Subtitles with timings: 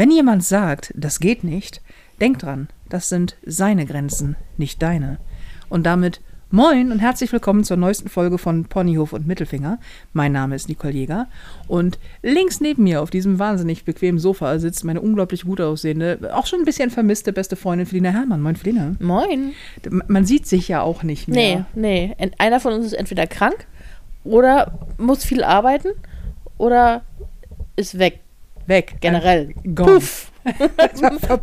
[0.00, 1.82] Wenn jemand sagt, das geht nicht,
[2.22, 5.18] denk dran, das sind seine Grenzen, nicht deine.
[5.68, 9.78] Und damit moin und herzlich willkommen zur neuesten Folge von Ponyhof und Mittelfinger.
[10.14, 11.28] Mein Name ist Nicole Jäger
[11.68, 16.46] und links neben mir auf diesem wahnsinnig bequemen Sofa sitzt meine unglaublich gut aussehende, auch
[16.46, 18.40] schon ein bisschen vermisste beste Freundin Felina Herrmann.
[18.40, 18.94] Moin Felina.
[19.00, 19.52] Moin.
[20.08, 21.66] Man sieht sich ja auch nicht mehr.
[21.74, 22.30] Nee, nee.
[22.38, 23.66] Einer von uns ist entweder krank
[24.24, 25.88] oder muss viel arbeiten
[26.56, 27.02] oder
[27.76, 28.20] ist weg.
[28.70, 28.96] Weg.
[29.00, 29.52] Generell.
[29.74, 29.92] Gone.
[29.98, 30.32] Puff.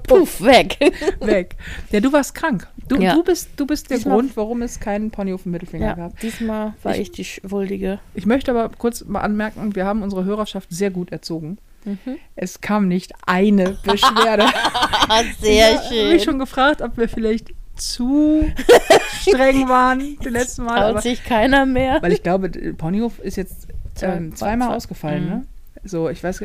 [0.08, 0.78] Puff, weg.
[1.20, 1.56] weg.
[1.92, 2.68] Ja, du warst krank.
[2.88, 3.14] Du, Ja.
[3.14, 5.94] du, bist, du bist der Diesmal- Grund, warum es keinen Pony auf dem Mittelfinger Ja,
[5.94, 6.20] gab.
[6.20, 8.00] diesmal war Ich- ich, die Schuldige.
[8.16, 11.58] Ich möchte aber kurz mal anmerken, wir haben unsere Hörerschaft sehr gut erzogen.
[11.86, 12.18] Mhm.
[12.36, 14.46] Es kam nicht eine Beschwerde.
[15.42, 18.44] Sehr Ich habe mich schon gefragt, ob wir vielleicht zu
[19.22, 20.80] streng waren die letzten Mal.
[20.80, 22.00] Traut Aber, sich keiner mehr.
[22.02, 23.68] weil ich glaube, Ponyhof ist jetzt
[24.02, 25.30] ähm, Zwei- zweimal zwei- ausgefallen, Mhm.
[25.30, 25.46] ne?
[25.84, 26.44] So, ich weiß,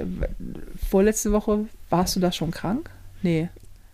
[0.88, 2.90] vorletzte Woche warst du da schon krank?
[3.22, 3.48] Nee,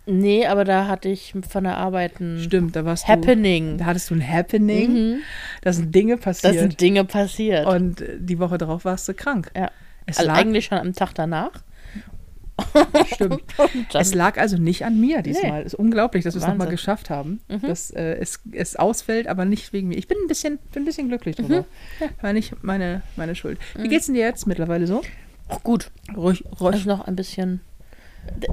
[0.05, 3.73] Nee, aber da hatte ich von der Arbeit ein stimmt, da warst Happening.
[3.73, 3.77] du.
[3.77, 4.91] Da hattest du ein Happening.
[4.93, 5.19] Mhm.
[5.61, 6.55] Da sind Dinge Da passiert.
[6.55, 7.67] sind Dinge passiert.
[7.67, 9.51] und äh, die Woche darauf warst du krank.
[9.55, 9.69] ja.
[10.07, 11.51] Es Also lag, eigentlich schon am Tag danach.
[13.13, 13.43] stimmt.
[13.93, 15.61] Es lag also nicht an mir diesmal.
[15.61, 17.61] Es ist unglaublich, dass wir es nochmal geschafft haben, Mhm.
[17.61, 19.97] dass äh, es, es ausfällt, aber nicht wegen mir.
[19.97, 21.43] Ich bin ein bisschen, bin ein bisschen glücklich Mhm.
[21.43, 21.65] drüber.
[22.21, 23.59] War nicht meine, meine Schuld.
[23.77, 25.01] Wie geht's denn dir jetzt mittlerweile so?
[25.49, 25.91] Auch gut.
[26.15, 26.75] Ruhig, ruhig.
[26.77, 27.61] Ist noch ein bisschen.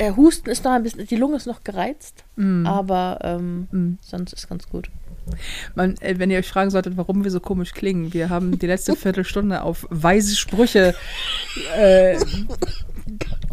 [0.01, 1.07] Der Husten ist noch ein bisschen.
[1.07, 2.25] Die Lunge ist noch gereizt.
[2.37, 2.67] Mm.
[2.67, 3.99] Aber ähm, Mm.
[4.01, 4.91] sonst ist ganz gut.
[5.75, 8.67] Man, äh, wenn ihr euch fragen solltet, warum wir so komisch klingen, wir haben die
[8.67, 10.95] letzte Viertelstunde auf weise Sprüche
[11.77, 12.17] äh,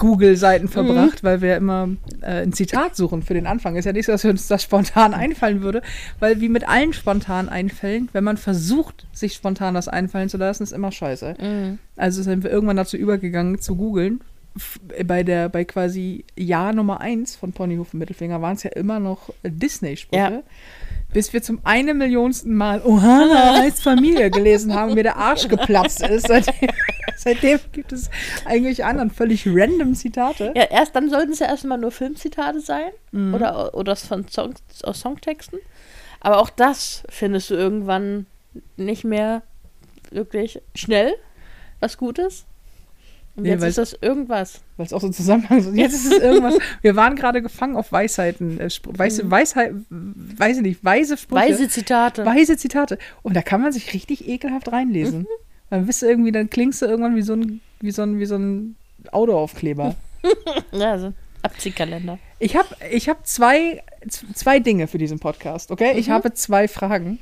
[0.03, 1.87] Google-Seiten verbracht, weil wir immer
[2.21, 3.77] äh, ein Zitat suchen für den Anfang.
[3.77, 5.81] Ist ja nicht so, dass uns das spontan einfallen würde,
[6.19, 10.63] weil wie mit allen spontanen Einfällen, wenn man versucht, sich spontan das einfallen zu lassen,
[10.63, 11.35] ist immer scheiße.
[11.39, 11.79] Mhm.
[11.95, 14.19] Also sind wir irgendwann dazu übergegangen zu googeln.
[15.05, 18.99] Bei der, bei quasi Jahr Nummer 1 von Ponyhof und Mittelfinger waren es ja immer
[18.99, 20.21] noch Disney-Sprüche.
[20.21, 20.43] Ja.
[21.13, 25.47] Bis wir zum eine Millionsten Mal Ohana heißt Familie gelesen haben und mir der Arsch
[25.47, 26.27] geplatzt ist.
[26.27, 26.69] Seitdem,
[27.17, 28.09] seitdem gibt es
[28.45, 30.51] eigentlich anderen völlig random Zitate.
[30.55, 33.35] Ja, erst dann sollten es ja erstmal nur Filmzitate sein Mhm.
[33.35, 35.59] oder, oder von Songs, aus Songtexten.
[36.19, 38.25] Aber auch das findest du irgendwann
[38.77, 39.43] nicht mehr
[40.09, 41.13] wirklich schnell
[41.79, 42.45] was Gutes.
[43.35, 44.61] Und Nee, jetzt weil- ist das irgendwas.
[44.77, 45.73] Weil es auch so ein Zusammenhang ist.
[45.75, 46.55] Jetzt ist es irgendwas.
[46.81, 48.59] Wir waren gerade gefangen auf Weisheiten.
[48.59, 51.49] Äh, weiße, Weisheit, weiß ich nicht, weise Sprüche.
[51.49, 52.25] Weise Zitate.
[52.25, 52.99] Weise Zitate.
[53.23, 55.25] Und da kann man sich richtig ekelhaft reinlesen.
[55.71, 58.25] Dann bist du irgendwie, dann klingst du irgendwann wie so ein, wie so ein, wie
[58.27, 58.75] so ein
[59.11, 59.95] Autoaufkleber.
[60.71, 62.19] ja, also Abziehkalender.
[62.39, 63.81] Ich habe ich hab zwei,
[64.33, 65.93] zwei Dinge für diesen Podcast, okay?
[65.97, 67.19] Ich habe zwei Fragen,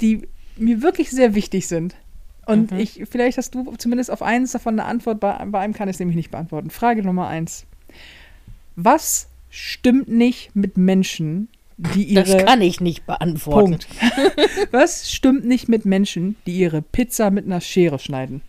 [0.00, 1.94] die mir wirklich sehr wichtig sind.
[2.48, 5.88] Und ich, vielleicht hast du zumindest auf eins davon eine Antwort, bei, bei einem kann
[5.88, 6.70] ich es nämlich nicht beantworten.
[6.70, 7.66] Frage Nummer eins.
[8.74, 11.48] Was stimmt nicht mit Menschen,
[11.78, 12.24] die ihre.
[12.24, 13.70] Das kann ich nicht beantworten.
[13.70, 13.88] Punkt.
[14.72, 18.42] Was stimmt nicht mit Menschen, die ihre Pizza mit einer Schere schneiden?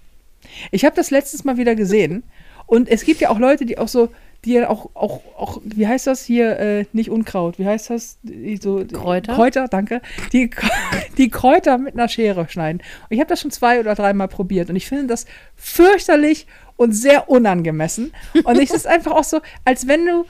[0.71, 2.23] Ich habe das letztes Mal wieder gesehen.
[2.65, 4.09] Und es gibt ja auch Leute, die auch so,
[4.45, 8.17] die ja auch, auch, auch wie heißt das hier, äh, nicht Unkraut, wie heißt das?
[8.23, 9.35] Die So, Kräuter?
[9.35, 10.01] Kräuter, danke.
[10.31, 10.49] Die,
[11.17, 12.81] die Kräuter mit einer Schere schneiden.
[12.81, 14.69] Und ich habe das schon zwei oder dreimal probiert.
[14.69, 16.47] Und ich finde das fürchterlich
[16.77, 18.13] und sehr unangemessen.
[18.43, 20.25] Und es ist einfach auch so, als wenn du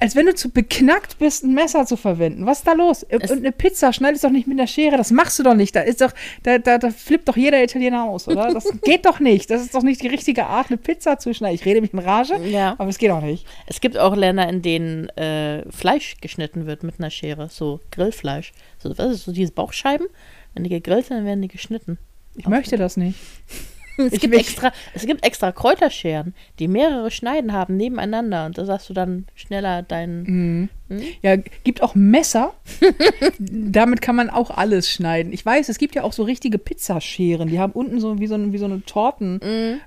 [0.00, 2.46] als wenn du zu beknackt bist, ein Messer zu verwenden.
[2.46, 3.02] Was ist da los?
[3.04, 4.96] Und eine Pizza schneidest doch nicht mit einer Schere.
[4.96, 5.74] Das machst du doch nicht.
[5.76, 6.12] Da ist doch,
[6.42, 8.52] da, da, da flippt doch jeder Italiener aus, oder?
[8.52, 9.50] Das geht doch nicht.
[9.50, 11.54] Das ist doch nicht die richtige Art, eine Pizza zu schneiden.
[11.54, 12.74] Ich rede mich in Rage, Ja.
[12.78, 13.46] aber es geht auch nicht.
[13.66, 17.48] Es gibt auch Länder, in denen äh, Fleisch geschnitten wird mit einer Schere.
[17.50, 18.52] So Grillfleisch.
[18.78, 20.06] So, was ist so diese Bauchscheiben?
[20.54, 21.98] Wenn die gegrillt sind, dann werden die geschnitten.
[22.36, 23.18] Ich möchte das nicht.
[24.06, 28.46] Es Ich gibt, extra, es gibt extra Kräuterscheren, die mehrere Schneiden haben nebeneinander.
[28.46, 30.68] Und da sagst du dann schneller deinen.
[31.22, 32.54] Ja, gibt auch Messer.
[33.38, 35.32] Damit kann man auch alles schneiden.
[35.32, 37.48] Ich weiß, es gibt ja auch so richtige Pizzascheren.
[37.48, 39.40] Die haben unten so wie so, ein, wie so eine Torten,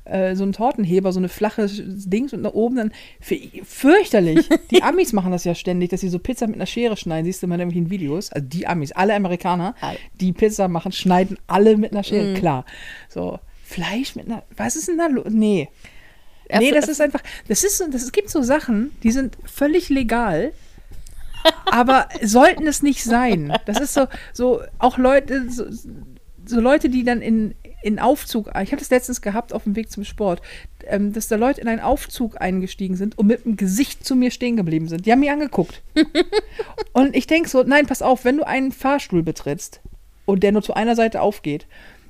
[0.06, 4.50] äh, so einen Tortenheber, so eine flache Dings und da oben dann fürchterlich.
[4.72, 7.26] Die Amis machen das ja ständig, dass sie so Pizza mit einer Schere schneiden.
[7.26, 8.32] Siehst du mal in irgendwelchen Videos.
[8.32, 9.76] Also die Amis, alle Amerikaner,
[10.20, 12.34] die Pizza machen, schneiden alle mit einer Schere.
[12.34, 12.66] Klar.
[13.10, 14.44] So Fleisch mit einer.
[14.56, 15.26] Was ist denn da los?
[15.30, 15.70] Nee.
[16.50, 20.54] Nee, das ist einfach, das ist das, es gibt so Sachen, die sind völlig legal,
[21.66, 23.54] aber sollten es nicht sein.
[23.66, 25.66] Das ist so, so auch Leute, so,
[26.46, 27.54] so Leute, die dann in,
[27.84, 30.42] in Aufzug, ich habe das letztens gehabt auf dem Weg zum Sport,
[30.86, 34.32] ähm, dass da Leute in einen Aufzug eingestiegen sind und mit dem Gesicht zu mir
[34.32, 35.06] stehen geblieben sind.
[35.06, 35.82] Die haben mich angeguckt.
[36.94, 39.82] und ich denke so, nein, pass auf, wenn du einen Fahrstuhl betrittst
[40.26, 41.68] und der nur zu einer Seite aufgeht,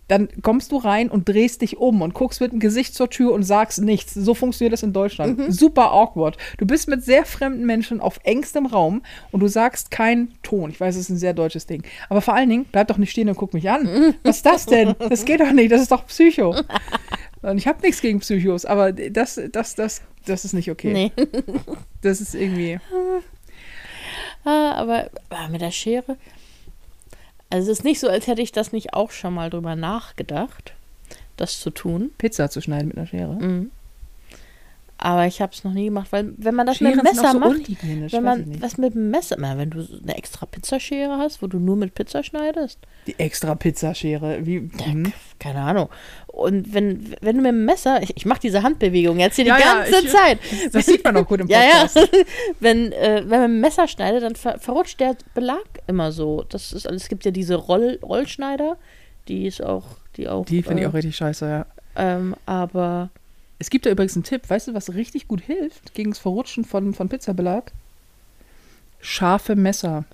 [0.07, 3.33] dann kommst du rein und drehst dich um und guckst mit dem Gesicht zur Tür
[3.33, 4.13] und sagst nichts.
[4.13, 5.37] So funktioniert das in Deutschland.
[5.37, 5.51] Mhm.
[5.51, 6.37] Super awkward.
[6.57, 9.01] Du bist mit sehr fremden Menschen auf engstem Raum
[9.31, 10.69] und du sagst keinen Ton.
[10.69, 11.83] Ich weiß, es ist ein sehr deutsches Ding.
[12.09, 14.15] Aber vor allen Dingen, bleib doch nicht stehen und guck mich an.
[14.23, 14.95] Was ist das denn?
[15.09, 15.71] Das geht doch nicht.
[15.71, 16.55] Das ist doch Psycho.
[17.43, 20.91] Und ich habe nichts gegen Psychos, aber das, das, das, das ist nicht okay.
[20.91, 21.11] Nee.
[22.01, 22.79] Das ist irgendwie.
[24.45, 26.15] Ah, aber, aber mit der Schere.
[27.49, 30.73] Also es ist nicht so, als hätte ich das nicht auch schon mal drüber nachgedacht,
[31.37, 32.11] das zu tun.
[32.17, 33.35] Pizza zu schneiden mit einer Schere.
[33.35, 33.71] Mhm.
[34.99, 37.31] Aber ich habe es noch nie gemacht, weil wenn man das Scheren mit dem Messer
[37.33, 41.17] so macht, wenn ich man was mit dem Messer, na, wenn du eine extra Pizzaschere
[41.19, 44.45] hast, wo du nur mit Pizza schneidest, Die extra Pizzaschere.
[44.45, 45.13] Wie, hm?
[45.39, 45.89] keine Ahnung.
[46.25, 49.55] Und wenn, wenn du mit dem Messer, ich, ich mache diese Handbewegung jetzt hier Ja,
[49.57, 50.39] die ja, ganze ich- Zeit.
[50.71, 51.85] Das sieht man auch gut im Ja, ja.
[51.85, 52.09] Podcast.
[52.59, 56.43] wenn, äh, wenn man mit dem Messer schneidet, dann ver verrutscht der Belag immer so.
[56.49, 57.03] Das ist alles.
[57.03, 58.77] Es gibt ja diese Roll Rollschneider,
[59.27, 59.85] die ist auch,
[60.15, 60.45] die auch.
[60.45, 61.65] Die finde ich äh, auch richtig scheiße, ja.
[61.95, 63.09] Ähm, aber
[63.59, 64.49] Es gibt da übrigens einen Tipp.
[64.49, 67.71] Weißt du, was richtig gut hilft gegen das Verrutschen von, von Pizzabelag?
[69.01, 70.05] Scharfe Messer.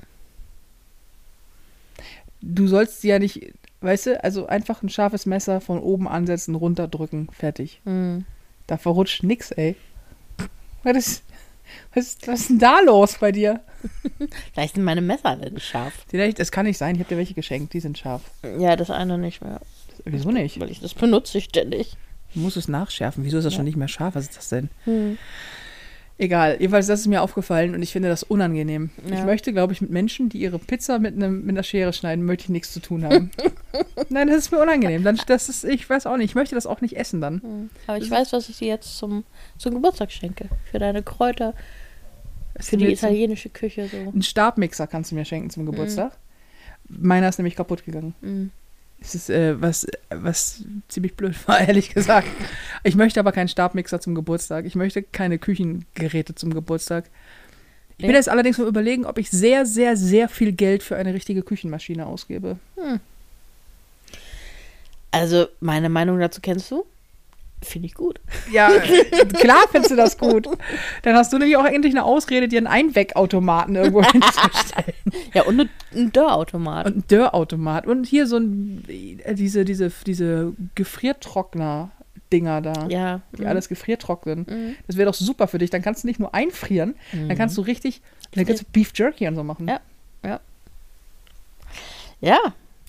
[2.41, 6.55] Du sollst sie ja nicht, weißt du, also einfach ein scharfes Messer von oben ansetzen,
[6.55, 7.79] runterdrücken, fertig.
[7.85, 8.25] hm,
[8.67, 9.75] Da verrutscht nix, ey.
[10.83, 11.23] Was ist,
[11.93, 13.61] was, ist, was ist denn da los bei dir?
[14.53, 15.93] vielleicht sind meine Messer alle nicht scharf.
[16.09, 16.95] Vielleicht, das kann nicht sein.
[16.95, 17.73] Ich habe dir welche geschenkt.
[17.73, 18.21] Die sind scharf.
[18.59, 19.61] Ja, das eine nicht mehr.
[20.03, 20.59] Wieso nicht?
[20.59, 21.95] Weil ich das benutze ich ständig.
[22.33, 23.23] Du musst es nachschärfen.
[23.23, 23.57] Wieso ist das Ja.
[23.57, 24.15] schon nicht mehr scharf?
[24.15, 24.69] Was ist das denn?
[24.85, 25.17] Hm.
[26.19, 28.91] Egal, jedenfalls das ist mir aufgefallen und ich finde das unangenehm.
[29.09, 29.17] Ja.
[29.17, 32.23] Ich möchte, glaube ich, mit Menschen, die ihre Pizza mit, einem, mit einer Schere schneiden,
[32.25, 33.31] möchte ich nichts zu tun haben.
[34.09, 35.03] Nein, das ist mir unangenehm.
[35.03, 37.41] Dann, das ist, ich weiß auch nicht, ich möchte das auch nicht essen dann.
[37.41, 37.69] Hm.
[37.87, 39.23] Aber ich weiß, was ich dir jetzt zum,
[39.57, 40.49] zum Geburtstag schenke.
[40.69, 41.55] Für deine Kräuter,
[42.59, 43.97] für die italienische Küche so.
[43.97, 46.15] Einen Stabmixer kannst du mir schenken zum Geburtstag.
[46.87, 48.13] Meiner ist nämlich kaputt gegangen.
[48.21, 48.51] Hm.
[49.03, 52.27] Es ist äh, was, was ziemlich blöd war, ehrlich gesagt.
[52.83, 54.65] Ich möchte aber keinen Stabmixer zum Geburtstag.
[54.65, 57.09] Ich möchte keine Küchengeräte zum Geburtstag.
[57.97, 61.13] Ich bin jetzt allerdings mal überlegen, ob ich sehr, sehr, sehr viel Geld für eine
[61.13, 62.57] richtige Küchenmaschine ausgebe.
[65.11, 66.85] Also, meine Meinung dazu kennst du?
[67.63, 68.19] Finde ich gut.
[68.51, 68.69] Ja,
[69.39, 70.47] klar findest du das gut.
[71.03, 74.93] Dann hast du nämlich auch endlich eine Ausrede, dir einen Einwegautomaten irgendwo hinzustellen.
[75.33, 76.85] Ja, und ein- ein Dörrautomat.
[76.87, 77.87] Und ein Dörrautomat.
[77.87, 78.83] Und hier so ein,
[79.33, 82.87] diese, diese, diese Gefriertrockner-Dinger da.
[82.89, 83.21] ja.
[83.37, 83.47] Die mhm.
[83.47, 84.45] alles gefriertrocknen.
[84.49, 84.75] Mhm.
[84.87, 85.69] Das wäre doch super für dich.
[85.69, 88.01] Dann kannst du nicht nur einfrieren, dann kannst du richtig,
[88.33, 89.67] dann kannst du Beef Jerky und so machen.
[89.67, 89.79] Ja.
[92.21, 92.39] Ja,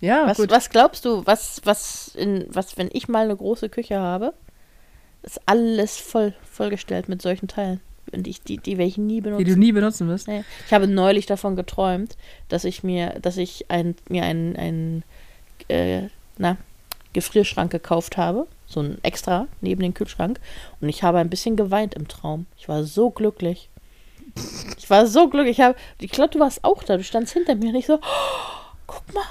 [0.00, 0.50] Ja, was, gut.
[0.50, 4.32] was glaubst du, was, was, in, was, wenn ich mal eine große Küche habe,
[5.24, 7.80] ist alles voll, vollgestellt mit solchen Teilen.
[8.12, 9.44] Und ich, die, die werde ich nie Die benutzen.
[9.46, 10.28] du nie benutzen wirst.
[10.28, 10.44] Nee.
[10.66, 12.16] Ich habe neulich davon geträumt,
[12.48, 15.04] dass ich mir, dass ich ein, mir einen, einen
[15.68, 16.02] äh,
[16.38, 16.56] na,
[17.12, 18.46] Gefrierschrank gekauft habe.
[18.66, 20.38] So ein extra neben den Kühlschrank.
[20.80, 22.46] Und ich habe ein bisschen geweint im Traum.
[22.56, 23.68] Ich war so glücklich.
[24.78, 25.58] Ich war so glücklich.
[25.58, 26.96] Ich, habe, ich glaube, du warst auch da.
[26.96, 29.24] Du standst hinter mir und ich so, oh, guck mal,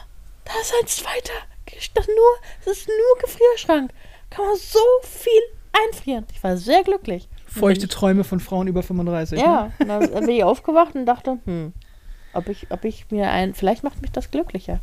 [0.46, 1.34] da ist ein zweiter.
[1.94, 3.92] Das, nur, das ist nur Gefrierschrank.
[4.30, 5.42] Kann man so viel
[5.74, 6.26] einfrieren.
[6.34, 7.28] Ich war sehr glücklich.
[7.46, 9.40] Feuchte Träume von Frauen über 35.
[9.40, 9.46] Ne?
[9.46, 11.74] Ja, und dann bin ich aufgewacht und dachte, hm,
[12.34, 14.80] ob ich, ob ich mir ein, vielleicht macht mich das glücklicher,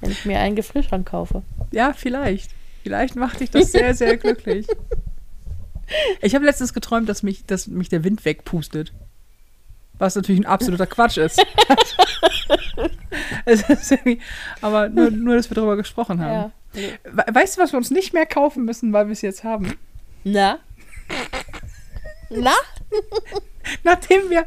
[0.00, 1.42] wenn ich mir einen Gefrierschrank kaufe.
[1.70, 2.50] Ja, vielleicht.
[2.82, 4.66] Vielleicht macht dich das sehr, sehr glücklich.
[6.20, 8.92] Ich habe letztens geträumt, dass mich, dass mich der Wind wegpustet.
[9.98, 11.44] Was natürlich ein absoluter Quatsch ist.
[13.44, 13.98] ist
[14.62, 16.32] aber nur, nur, dass wir darüber gesprochen haben.
[16.32, 16.52] Ja.
[17.04, 19.76] We weißt du, was wir uns nicht mehr kaufen müssen, weil wir es jetzt haben?
[20.24, 20.58] Na?
[22.30, 22.54] Na?
[23.84, 24.46] Nachdem wir,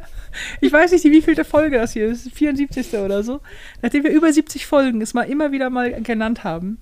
[0.60, 2.94] ich weiß nicht, wie vielte Folge das hier ist, 74.
[2.94, 3.40] oder so,
[3.82, 6.78] nachdem wir über 70 Folgen es mal immer wieder mal genannt haben,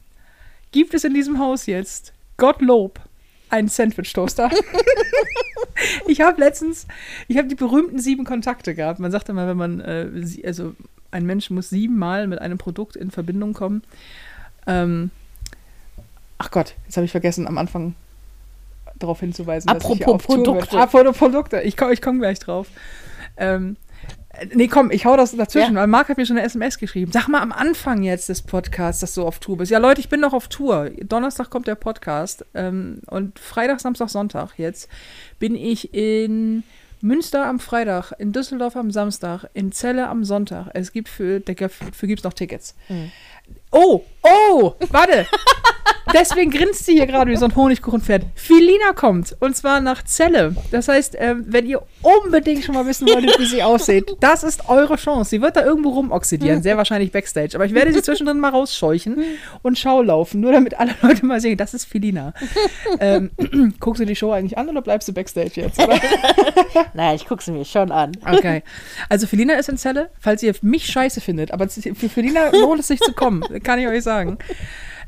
[0.73, 3.01] gibt es in diesem Haus jetzt, Gottlob,
[3.51, 4.51] einen Sandwich-Toaster.
[6.07, 6.87] ich habe letztens,
[7.29, 8.99] ich habe die berühmten sieben Kontakte gehabt.
[8.99, 10.09] Man sagt immer, wenn man, äh,
[10.45, 10.75] also
[11.11, 13.83] ein Mensch muss siebenmal mit einem Produkt in Verbindung kommen.
[14.67, 15.11] Ähm,
[16.39, 17.95] ach Gott, jetzt habe ich vergessen, am Anfang
[19.03, 20.45] darauf hinzuweisen, dass ich Apropos auf Tour.
[20.45, 20.79] Produkte.
[20.79, 21.61] Apropos Produkte.
[21.63, 22.69] Ich komme ich komm gleich drauf.
[23.37, 23.77] Ähm,
[24.31, 25.81] äh, nee, komm, ich hau das dazwischen, Ja.
[25.81, 27.13] weil Marc hat mir schon eine SMS geschrieben.
[27.13, 29.71] Sag mal am Anfang jetzt des Podcasts, dass du auf Tour bist.
[29.71, 30.91] Ja, Leute, ich bin noch auf Tour.
[31.03, 34.89] Donnerstag kommt der Podcast ähm, und Freitag, Samstag, Sonntag jetzt
[35.39, 36.63] bin ich in
[37.01, 40.69] Münster am Freitag, in Düsseldorf am Samstag, in Celle am Sonntag.
[40.75, 42.75] Es gibt für, dafür gibt es noch Tickets.
[42.87, 43.11] Hm.
[43.73, 45.27] Oh, oh, warte.
[46.13, 48.25] deswegen grinst sie hier gerade wie so ein Honigkuchenpferd.
[48.35, 50.55] Filina kommt und zwar nach Celle.
[50.71, 54.69] Das heißt, ähm, wenn ihr unbedingt schon mal wissen wolltet, wie sie aussieht, das ist
[54.69, 55.31] eure Chance.
[55.31, 57.55] Sie wird da irgendwo rumoxidieren, sehr wahrscheinlich Backstage.
[57.55, 59.23] Aber ich werde sie zwischendrin mal rausscheuchen
[59.63, 62.35] und Schaulaufen, nur damit alle Leute mal sehen, das ist Filina.
[63.01, 63.31] ähm,
[63.81, 65.81] guckst du die Show eigentlich an oder bleibst du Backstage jetzt?
[66.95, 68.13] Naja, ich gucke sie mir schon an.
[68.27, 68.63] Okay.
[69.09, 72.89] Also Felina ist in Zelle, falls ihr mich scheiße findet, aber für Felina lohnt es
[72.89, 74.39] sich zu kommen, kann ich euch sagen.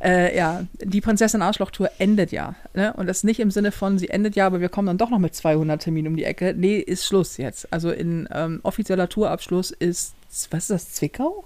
[0.02, 2.54] Äh, ja, die Prinzessin Arschloch-Tour endet ja.
[2.74, 2.92] Ne?
[2.94, 5.18] Und das nicht im Sinne von, sie endet ja, aber wir kommen dann doch noch
[5.18, 6.52] mit 200 Terminen um die Ecke.
[6.56, 7.72] Nee, ist Schluss jetzt.
[7.72, 10.14] Also in ähm, offizieller Tourabschluss ist,
[10.50, 11.44] was ist das, Zwickau?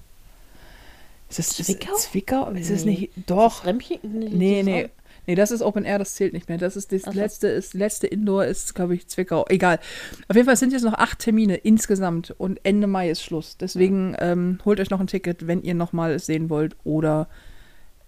[1.30, 1.94] Ist das Zwickau?
[1.94, 2.50] Ist Zwickau?
[2.50, 2.90] Ist es Nee.
[2.92, 3.10] nicht?
[3.26, 3.64] Doch.
[3.64, 3.98] Remchen?
[4.02, 4.88] Nee, nee.
[5.28, 6.56] Nee, das ist Open Air, das zählt nicht mehr.
[6.56, 9.44] Das ist das Ach letzte, ist letzte Indoor ist, glaube ich, Zwickau.
[9.50, 9.78] Egal.
[10.26, 13.58] Auf jeden Fall sind jetzt noch acht Termine insgesamt und Ende Mai ist Schluss.
[13.58, 17.28] Deswegen ähm, holt euch noch ein Ticket, wenn ihr noch mal es sehen wollt oder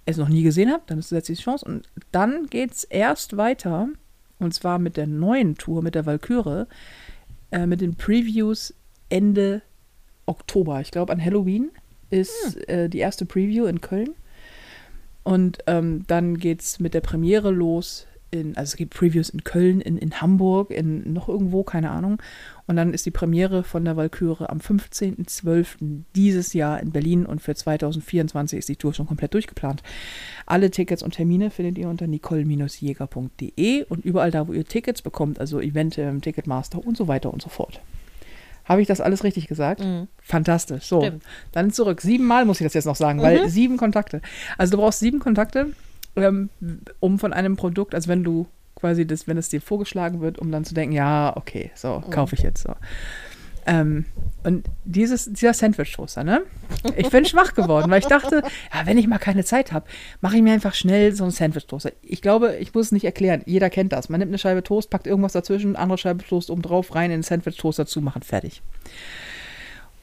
[0.07, 1.67] es noch nie gesehen habt, dann ist jetzt die Chance.
[1.67, 3.91] Und dann geht's erst weiter
[4.39, 6.65] und zwar mit der neuen Tour, mit der Valkyrie,
[7.51, 8.73] äh, mit den Previews
[9.11, 9.61] Ende
[10.25, 10.81] Oktober.
[10.81, 11.71] Ich glaube, an Halloween
[12.09, 14.15] ist äh, die erste Preview in Köln.
[15.23, 18.07] Und ähm, dann geht es mit der Premiere los.
[18.33, 22.23] In, also es gibt Previews in Köln, in, in Hamburg, in noch irgendwo, keine Ahnung.
[22.69, 26.05] Und dann ist die Premiere von der Valkyrie am 15.12.
[26.15, 29.83] dieses Jahr in Berlin und für 2024 ist die Tour schon komplett durchgeplant.
[30.47, 35.41] Alle Tickets und Termine findet ihr unter nicole-jäger.de und überall da, wo ihr Tickets bekommt,
[35.41, 37.81] also Eventim, Ticketmaster und so weiter und so fort.
[38.71, 39.81] Habe ich das alles richtig gesagt?
[39.81, 40.07] Mhm.
[40.23, 40.85] Fantastisch.
[40.85, 41.25] So, Stimmt.
[41.51, 42.01] dann zurück.
[42.01, 44.23] Siebenmal muss ich das jetzt noch sagen, weil sieben Kontakte.
[44.59, 45.73] Also du brauchst sieben Kontakte,
[46.15, 46.51] ähm,
[47.01, 48.47] um von einem Produkt, also wenn du
[48.77, 52.37] quasi das, wenn es dir vorgeschlagen wird, um dann zu denken, ja, okay, so, kaufe
[52.37, 52.73] ich jetzt so.
[53.71, 54.05] Ähm,
[54.43, 56.43] und dieses, dieser Sandwich-Toaster, ne?
[56.97, 58.43] Ich bin schwach geworden, weil ich dachte,
[58.75, 59.87] ja, wenn ich mal keine Zeit habe,
[60.21, 61.93] mache ich mir einfach schnell so einen Sandwich-Toaster.
[62.03, 63.43] Ich glaube, ich muss es nicht erklären.
[63.47, 64.09] Jeder kennt das.
[64.09, 67.19] Man nimmt eine Scheibe Toast, packt irgendwas dazwischen, andere Scheibe Toast oben drauf, rein in
[67.19, 68.61] den Sandwich-Toaster zumachen, fertig.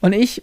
[0.00, 0.42] Und ich,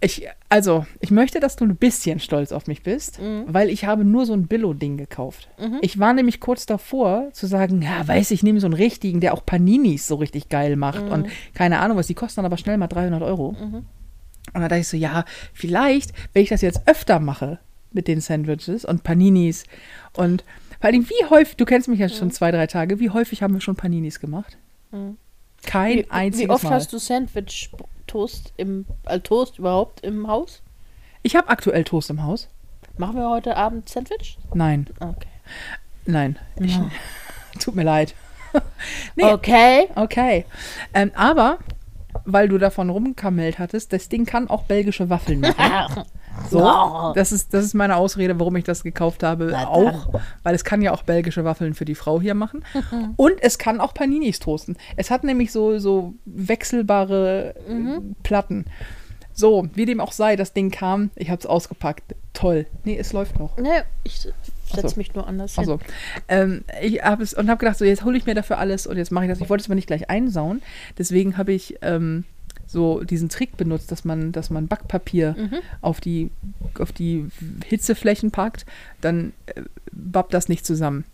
[0.00, 4.04] ich, also, ich möchte, dass du ein bisschen stolz auf mich bist, weil ich habe
[4.04, 5.48] nur so ein Billo-Ding gekauft.
[5.80, 9.32] Ich war nämlich kurz davor zu sagen, ja, weiß ich, nehme so einen richtigen, der
[9.32, 12.76] auch Paninis so richtig geil macht und keine Ahnung was, die kosten dann aber schnell
[12.76, 13.56] mal 300 Euro.
[14.54, 15.24] Und dann dachte ich so, ja,
[15.54, 17.58] vielleicht, wenn ich das jetzt öfter mache
[17.92, 19.64] mit den Sandwiches und Paninis
[20.12, 20.44] und
[20.78, 23.54] vor allem, wie häufig, du kennst mich ja schon zwei, drei Tage, wie häufig haben
[23.54, 24.58] wir schon Paninis gemacht?
[25.64, 26.70] Kein Wie, einziges wie oft Mal.
[26.74, 30.62] hast du Sandwich-Toast im, äh, Toast überhaupt im Haus?
[31.22, 32.48] ich habe aktuell Toast im Haus.
[32.98, 34.38] Machen wir heute Abend Sandwich?
[34.54, 35.26] Nein, Okay.
[36.06, 36.38] nein.
[36.60, 36.78] Ich,
[37.60, 38.14] tut mir leid.
[39.16, 39.24] Nee.
[39.24, 39.88] Okay.
[39.96, 40.46] Okay.
[40.94, 41.58] Ähm, aber,
[42.24, 46.04] weil du davon rumkammelt hattest, das Ding kann auch belgische Waffeln machen.
[46.50, 47.12] So, Oh.
[47.14, 49.48] das ist, das ist meine Ausrede, warum ich das gekauft habe.
[49.50, 49.68] Na.
[49.68, 50.08] Auch,
[50.42, 52.64] weil es kann ja auch belgische Waffeln für die Frau hier machen.
[53.16, 54.76] Und es kann auch Paninis toasten.
[54.96, 58.66] Es hat nämlich so, so wechselbare äh, Platten.
[59.32, 62.14] So, wie dem auch sei, das Ding kam, ich habe es ausgepackt.
[62.32, 62.66] Toll.
[62.84, 63.56] Nee, es läuft noch.
[63.58, 64.96] Ne, ich setze so.
[64.96, 65.60] mich nur anders hin.
[65.60, 65.78] Also,
[66.28, 68.96] ähm, ich habe es und habe gedacht, so jetzt hole ich mir dafür alles und
[68.96, 69.40] jetzt mache ich das.
[69.40, 70.62] Ich wollte es aber nicht gleich einsauen,
[70.96, 72.24] deswegen habe ich ähm,
[72.76, 75.34] so diesen Trick benutzt, dass man, dass man Backpapier
[75.80, 76.30] auf die
[76.78, 77.26] auf die
[77.64, 78.66] Hitzeflächen packt,
[79.00, 81.04] dann äh, babbt das nicht zusammen.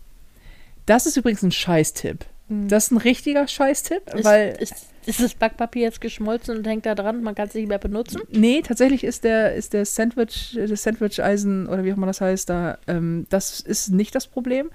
[0.85, 2.25] Das ist übrigens ein Scheißtipp.
[2.49, 6.85] Das ist ein richtiger Scheißtipp, Ist, weil ist, ist das Backpapier jetzt geschmolzen und hängt
[6.85, 7.23] da dran?
[7.23, 8.21] Man kann es nicht mehr benutzen?
[8.29, 12.49] Nee, tatsächlich ist der, ist der Sandwich, das Sandwich-Eisen oder wie auch immer das heißt,
[12.49, 14.69] da, ähm, das ist nicht das Problem.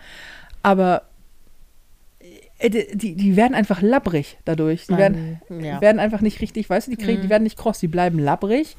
[0.62, 1.02] Aber
[2.62, 4.86] die, die- die werden einfach labbrig dadurch.
[4.86, 5.80] Die werden, ja.
[5.80, 8.76] werden einfach nicht richtig, weißt du, die, kriegen, die werden nicht kross, die bleiben labbrig.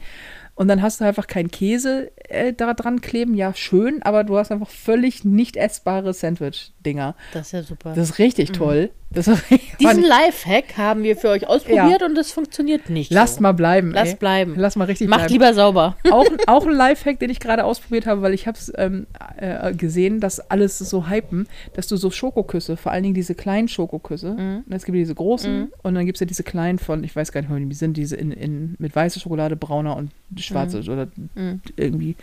[0.56, 3.34] Und dann hast du einfach keinen Käse äh, da dran kleben.
[3.36, 7.16] Ja, schön, aber du hast einfach völlig nicht essbare Sandwich-Dinger.
[7.34, 7.94] Das ist ja super.
[7.96, 8.90] Das ist richtig toll.
[9.12, 9.26] Das
[9.80, 13.12] Diesen Lifehack haben wir für euch ausprobiert und es funktioniert nicht.
[13.12, 13.42] Lasst so.
[13.42, 13.92] mal bleiben.
[13.92, 14.16] Lass ey.
[14.16, 14.54] bleiben.
[14.56, 15.34] Lass mal richtig Macht bleiben.
[15.34, 15.98] lieber sauber.
[16.12, 19.08] auch, auch ein Lifehack, den ich gerade ausprobiert habe, weil ich habe es ähm,
[19.38, 23.68] äh, gesehen, dass alles so hypen, dass du so Schokoküsse, vor allen Dingen diese kleinen
[23.68, 24.64] Schokoküsse, Mhm.
[24.68, 27.16] und es gibt ja diese großen und dann gibt es ja diese kleinen von, ich
[27.16, 30.82] weiß gar nicht wie die sind, diese in, in, mit weißer Schokolade, brauner und schwarze
[30.82, 31.62] oder Mhm.
[31.76, 32.16] irgendwie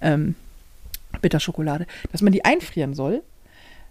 [0.00, 0.34] ähm,
[1.20, 3.22] Bitterschokolade, dass man die einfrieren soll.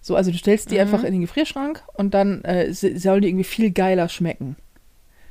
[0.02, 0.82] So, also du stellst die Mhm.
[0.82, 4.58] einfach in den Gefrierschrank und dann äh, sollen die irgendwie viel geiler schmecken.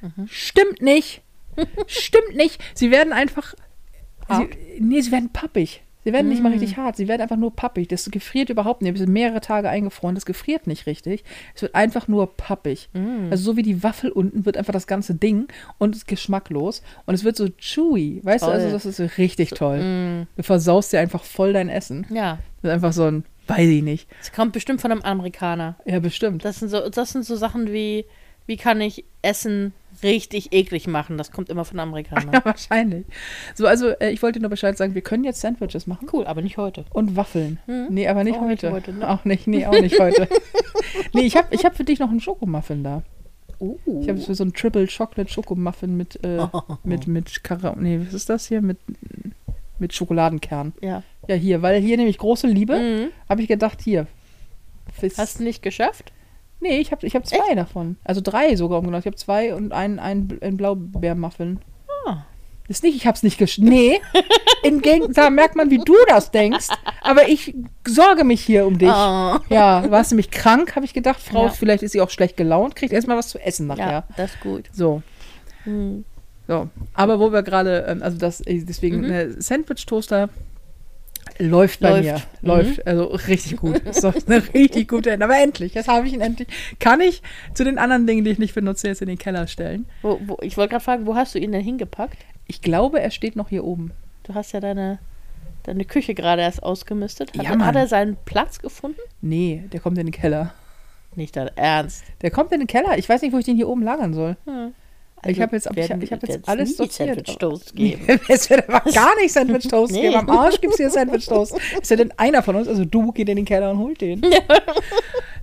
[0.00, 0.28] Mhm.
[0.30, 1.20] Stimmt nicht.
[1.86, 2.62] Stimmt nicht.
[2.74, 3.54] Sie werden einfach.
[4.30, 4.48] Sie,
[4.80, 5.82] nee, sie werden pappig.
[6.04, 6.52] Sie werden nicht mal Mm.
[6.58, 7.86] richtig hart, sie werden einfach nur pappig.
[7.88, 8.92] Das gefriert überhaupt nicht.
[8.94, 11.22] Es sind mehrere Tage eingefroren, das gefriert nicht richtig.
[11.54, 12.88] Es wird einfach nur pappig.
[12.92, 13.28] Mm.
[13.30, 15.46] Also so wie die Waffel unten wird einfach das ganze Ding
[15.78, 16.82] und es ist geschmacklos.
[17.06, 18.20] Und es wird so chewy.
[18.24, 18.54] Weißt du, Toll.
[18.56, 19.78] also das ist so richtig toll.
[19.80, 20.26] Mm.
[20.36, 22.06] Du versaust dir einfach voll dein Essen.
[22.10, 24.08] Ja, Das ist einfach so ein, weiß ich nicht.
[24.20, 25.76] es kommt bestimmt von einem Amerikaner.
[25.84, 26.44] Ja, bestimmt.
[26.44, 28.04] Das sind so, das sind so Sachen wie,
[28.46, 29.72] wie kann ich Essen
[30.02, 31.16] richtig eklig machen?
[31.18, 32.30] Das kommt immer von Amerikanern.
[32.32, 33.04] Ja, wahrscheinlich.
[33.54, 36.08] So, also äh, ich wollte nur Bescheid sagen, wir können jetzt Sandwiches machen.
[36.12, 36.84] Cool, aber nicht heute.
[36.92, 37.58] Und Waffeln.
[37.66, 37.86] Mhm.
[37.90, 38.72] Nee, aber nicht Auch nicht heute.
[38.72, 39.08] heute, ne?
[39.08, 40.28] Auch nicht, nee, auch nicht heute.
[41.12, 43.02] nee, ich habe ich hab für dich noch einen Schokomuffin da.
[43.60, 43.78] Uh.
[44.00, 46.44] Ich habe so einen Triple Chocolate Schokomuffin mit, äh,
[46.84, 48.60] mit, mit Kara Nee, was ist das hier?
[48.60, 48.78] Mit,
[49.78, 50.72] mit Schokoladenkern.
[50.80, 51.02] Ja.
[51.28, 53.08] Ja, hier, weil hier nämlich große Liebe, Mhm.
[53.28, 54.08] habe ich gedacht, hier.
[55.00, 56.12] Fis- Hast du nicht geschafft?
[56.62, 57.96] Nee, ich habe ich hab zwei davon.
[58.04, 59.02] Also drei sogar umgenannt.
[59.02, 61.58] Ich habe zwei und einen, einen, einen Blaubeermuffin.
[62.06, 62.18] Ah.
[62.68, 63.58] Ist nicht, ich hab's nicht gesch...
[63.58, 64.00] Nee,
[64.62, 66.68] im Gegenteil, da merkt man, wie du das denkst.
[67.02, 67.54] Aber ich
[67.86, 68.88] sorge mich hier um dich.
[68.88, 69.38] Oh.
[69.50, 71.20] Ja, du warst nämlich krank, habe ich gedacht.
[71.20, 71.50] Frau, Ja.
[71.50, 73.90] vielleicht ist sie auch schlecht gelaunt, kriegt erstmal was zu essen nachher.
[73.90, 74.66] Ja, das ist gut.
[74.72, 75.02] So,
[75.64, 76.04] Mhm.
[76.46, 76.68] so.
[76.94, 79.40] Aber wo wir gerade, ähm, also das, äh, deswegen, Mhm.
[79.40, 80.28] Sandwich-Toaster
[81.38, 82.02] läuft bei Läuft.
[82.04, 82.14] mir.
[82.14, 82.48] Mhm.
[82.48, 83.78] Läuft, also richtig gut.
[83.80, 85.24] Ist doch eine richtig gute Ende.
[85.24, 86.48] Aber endlich, jetzt habe ich ihn endlich.
[86.78, 87.22] Kann ich
[87.54, 89.86] zu den anderen Dingen, die ich nicht benutze, jetzt in den Keller stellen?
[90.02, 92.18] Wo, wo, ich wollte gerade fragen, wo hast du ihn denn hingepackt?
[92.46, 93.92] Ich glaube, er steht noch hier oben.
[94.24, 94.98] Du hast ja deine,
[95.64, 97.30] deine Küche gerade erst ausgemistet.
[97.30, 97.66] Hat, Ja, er- Mann.
[97.66, 99.00] hat er seinen Platz gefunden?
[99.20, 100.52] Nee, der kommt in den Keller.
[101.14, 102.04] Nicht dein Ernst.
[102.22, 102.96] Der kommt in den Keller.
[102.98, 104.36] Ich weiß nicht, wo ich den hier oben lagern soll.
[104.46, 104.72] Hm.
[105.26, 107.16] Ich habe jetzt, ich, werden- hab- ich hab jetzt alles sortiert.
[107.16, 108.20] Sandwich Toast geben.
[108.28, 110.02] es wird aber gar nicht Sandwich Toast Nee.
[110.02, 110.16] geben.
[110.16, 111.54] Am Arsch gibt es hier Sandwich Toast.
[111.80, 114.22] Ist ja denn einer von uns, also du, geht in den Keller und holt den.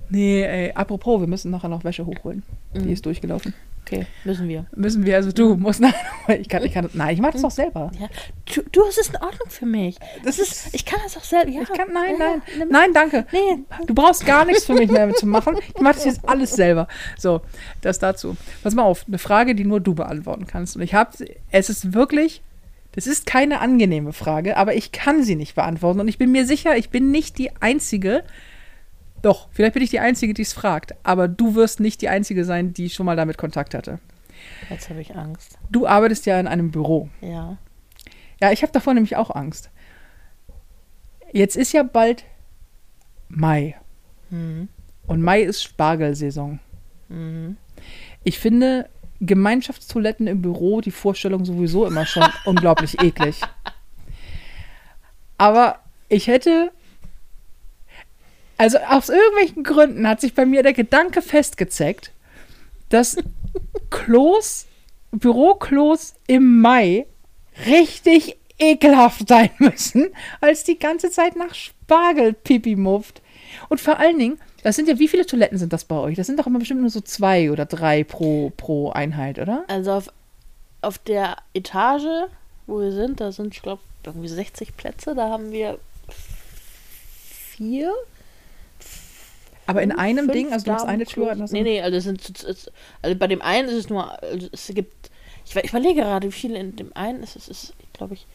[0.09, 2.43] Nee, ey, apropos, wir müssen nachher noch Wäsche hochholen.
[2.73, 2.91] Die Mhm.
[2.93, 3.53] ist durchgelaufen.
[3.85, 4.65] Okay, müssen wir.
[4.75, 7.49] Müssen wir, also du musst nachher ich kann, ich kann, nein, ich mach das doch
[7.51, 7.91] selber.
[7.99, 8.07] Ja.
[8.53, 9.97] Du, du, es ist in Ordnung für mich.
[10.23, 11.49] Das ist, Ich kann das auch selber.
[11.49, 11.61] Ja.
[11.61, 13.25] ich kann, nein, Ja, nein, nimm- nein, danke.
[13.31, 13.63] Nee.
[13.87, 15.57] Du brauchst gar nichts für mich mehr zu machen.
[15.73, 16.87] Ich mache das jetzt alles selber.
[17.17, 17.41] So,
[17.81, 18.35] das dazu.
[18.61, 20.75] Pass mal auf, eine Frage, die nur du beantworten kannst.
[20.75, 21.11] Und ich habe,
[21.51, 22.43] es ist wirklich,
[22.91, 25.99] das ist keine angenehme Frage, aber ich kann sie nicht beantworten.
[25.99, 28.23] Und ich bin mir sicher, ich bin nicht die Einzige,
[29.21, 32.45] doch, vielleicht bin ich die Einzige, die es fragt, aber du wirst nicht die Einzige
[32.45, 33.99] sein, die schon mal damit Kontakt hatte.
[34.69, 35.57] Jetzt habe ich Angst.
[35.69, 37.09] Du arbeitest ja in einem Büro.
[37.21, 37.57] Ja.
[38.41, 39.69] Ja, ich habe davor nämlich auch Angst.
[41.31, 42.23] Jetzt ist ja bald
[43.27, 43.75] Mai.
[44.29, 44.69] Mhm.
[45.07, 46.59] Und Mai ist Spargelsaison.
[47.09, 47.57] Mhm.
[48.23, 48.89] Ich finde
[49.21, 53.41] Gemeinschaftstoiletten im Büro, die Vorstellung sowieso immer schon unglaublich eklig.
[55.37, 56.71] Aber ich hätte.
[58.59, 62.11] Also aus irgendwelchen Gründen hat sich bei mir der Gedanke festgezeckt,
[62.89, 63.15] dass
[63.89, 64.65] Klos,
[65.11, 67.05] Büroklos im Mai
[67.65, 70.09] richtig ekelhaft sein müssen,
[70.41, 73.21] als die ganze Zeit nach Spargel pipi mufft.
[73.69, 76.17] Und vor allen Dingen, das sind ja, wie viele Toiletten sind das bei euch?
[76.17, 79.63] Das sind doch immer bestimmt nur so zwei oder drei pro, pro Einheit, oder?
[79.69, 80.11] Also auf,
[80.81, 82.27] auf der Etage,
[82.67, 85.15] wo wir sind, da sind, ich glaube, irgendwie 60 Plätze.
[85.15, 85.79] Da haben wir
[87.55, 87.93] vier.
[89.69, 91.35] Aber in einem fünf Ding, also du hast eine Tür.
[91.51, 92.21] Nee, nee, also, sind,
[93.01, 95.11] also bei dem einen ist es nur, also es gibt,
[95.45, 97.35] ich, ich überlege gerade, wie viele in dem einen ist.
[97.35, 98.25] Es ist, glaube ich,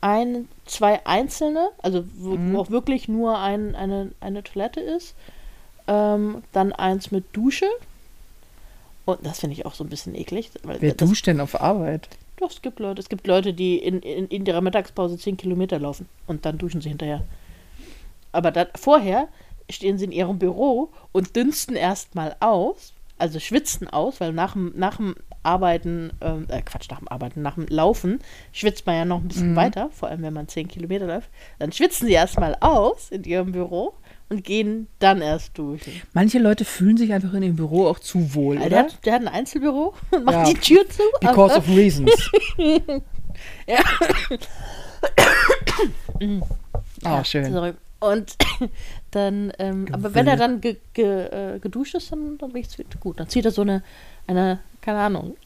[0.00, 2.56] ein, zwei einzelne, also wo, Mhm.
[2.56, 5.14] auch wirklich nur ein, eine, eine Toilette ist.
[5.86, 7.66] Ähm, dann eins mit Dusche.
[9.04, 10.50] Und das finde ich auch so ein bisschen eklig.
[10.62, 12.08] Wer das, duscht denn auf Arbeit?
[12.38, 15.78] Doch, es gibt Leute, es gibt Leute, die in, in, in ihrer Mittagspause 10 Kilometer
[15.78, 17.22] laufen und dann duschen sie hinterher.
[18.32, 19.28] Aber dann, vorher
[19.70, 24.72] stehen sie in ihrem Büro und dünsten erstmal aus, also schwitzen aus, weil nach dem,
[24.76, 28.18] nach dem Arbeiten, ähm, äh, Quatsch, nach dem Arbeiten, nach dem Laufen
[28.52, 29.56] schwitzt man ja noch ein bisschen Mhm.
[29.56, 31.28] weiter, vor allem wenn man 10 Kilometer läuft.
[31.58, 33.94] Dann schwitzen sie erstmal aus in ihrem Büro
[34.30, 36.00] und gehen dann erst duschen.
[36.14, 38.92] Manche Leute fühlen sich einfach in ihrem Büro auch zu wohl, Also der, oder?
[38.94, 40.44] hat, der hat ein Einzelbüro und macht Ja.
[40.44, 41.02] die Tür zu.
[41.20, 42.30] Because aber- of reasons.
[43.66, 43.80] Ja.
[47.04, 47.52] Ah, schön.
[47.52, 47.72] Sorry.
[48.00, 48.36] Und
[49.14, 51.04] dann, ähm, aber wenn er dann ge, ge,
[51.54, 52.90] äh, geduscht ist, dann, dann zufrieden.
[53.00, 53.20] gut.
[53.20, 53.82] Dann zieht er so eine,
[54.26, 55.36] eine, keine Ahnung,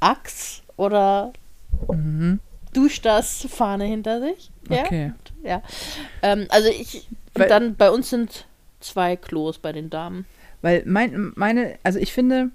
[0.00, 1.32] Axt oder
[1.88, 2.40] Mhm.
[2.72, 4.50] duscht das Fahne hinter sich.
[4.68, 4.82] Ja.
[4.82, 5.12] Okay.
[5.44, 5.62] ja.
[6.22, 8.46] Ähm, also ich, und Weil- dann bei uns sind
[8.80, 10.24] zwei Klos bei den Damen.
[10.62, 12.50] Weil mein, meine, also ich finde,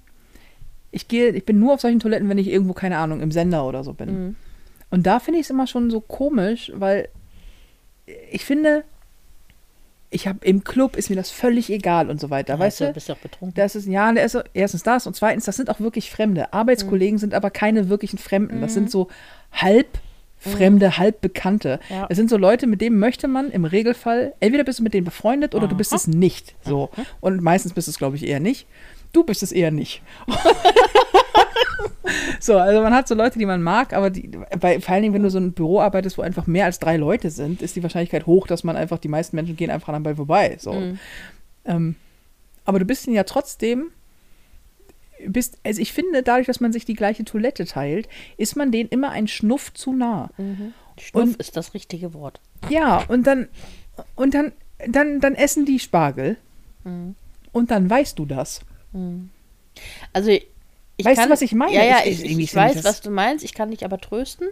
[0.91, 3.65] ich gehe, ich bin nur auf solchen Toiletten, wenn ich irgendwo, keine Ahnung, im Sender
[3.65, 4.09] oder so bin.
[4.27, 4.35] Mhm.
[4.89, 7.07] Und da finde ich es immer schon so komisch, weil
[8.31, 8.83] ich finde,
[10.13, 12.85] ich habe im Club ist mir das völlig egal und so weiter, weißt du?
[12.87, 12.93] du?
[12.93, 13.55] bist ja auch betrunken.
[13.55, 16.53] Das ist, ja, der ist, so- erstens das und zweitens, das sind auch wirklich Fremde.
[16.53, 18.61] Arbeitskollegen sind aber keine wirklichen Fremden.
[18.61, 19.07] Das sind so
[19.51, 19.87] halb
[20.37, 21.79] fremde, halbbekannte.
[21.89, 22.05] Ja.
[22.09, 25.05] Es sind so Leute, mit denen möchte man im Regelfall, entweder bist du mit denen
[25.05, 25.97] befreundet oder du bist Aha.
[25.97, 26.53] es nicht.
[26.65, 26.89] So.
[27.21, 28.67] Und meistens bist du es, glaube ich, eher nicht.
[29.13, 30.01] Du bist es eher nicht.
[32.39, 34.27] so, also man hat so Leute, die man mag, aber die,
[34.59, 36.97] bei, vor allen Dingen, wenn du so ein Büro arbeitest, wo einfach mehr als drei
[36.97, 40.15] Leute sind, ist die Wahrscheinlichkeit hoch, dass man einfach, die meisten Menschen gehen einfach dabei
[40.15, 40.57] vorbei.
[40.59, 40.73] So.
[40.73, 40.99] Mhm.
[41.65, 41.95] Ähm,
[42.65, 43.91] aber du bist ihnen ja trotzdem,
[45.25, 48.89] bist, also ich finde, dadurch, dass man sich die gleiche Toilette teilt, ist man denen
[48.89, 50.29] immer ein Schnuff zu nah.
[50.99, 52.41] Schnuff Und- ist das richtige Wort.
[52.69, 53.47] Ja, und dann,
[54.15, 54.51] und dann,
[54.87, 56.37] dann, dann essen die Spargel.
[56.83, 57.15] Mhm.
[57.51, 58.61] Und dann weißt du das.
[60.13, 61.73] Also ich Weißt du, kann, was ich meine?
[61.73, 63.43] Ja, ja, Ich- ich, ich weiß, was du meinst.
[63.43, 64.49] Ich kann dich aber trösten.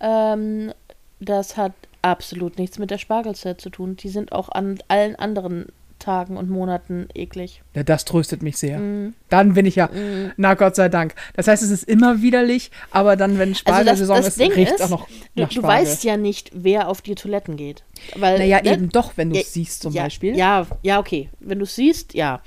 [0.00, 0.72] Ähm,
[1.20, 3.96] das hat absolut nichts mit der Spargelzeit zu tun.
[3.96, 5.66] Die sind auch an allen anderen
[5.98, 7.62] Tagen und Monaten eklig.
[7.74, 8.80] Ja, das tröstet mich sehr.
[8.80, 9.14] Mhm.
[9.28, 9.88] Dann bin ich ja,
[10.36, 11.14] na Gott sei Dank.
[11.34, 14.72] Das heißt, es ist immer widerlich, aber dann, wenn Also das, Spargelsaison das ist, riecht
[14.74, 15.06] es auch noch
[15.36, 17.84] du, du weißt ja nicht, wer auf die Toiletten geht.
[18.16, 20.36] Weil, naja, ne, eben doch, wenn du Ja, es siehst zum ja, Beispiel.
[20.36, 21.30] Ja, ja, okay.
[21.38, 22.42] Wenn du es siehst, ja.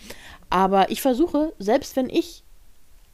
[0.50, 2.44] Aber ich versuche, selbst wenn ich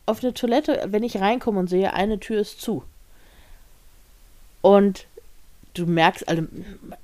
[0.06, 2.84] auf eine Toilette, wenn ich reinkomme und sehe, eine Tür ist zu.
[4.62, 5.06] Und
[5.74, 6.44] du merkst, also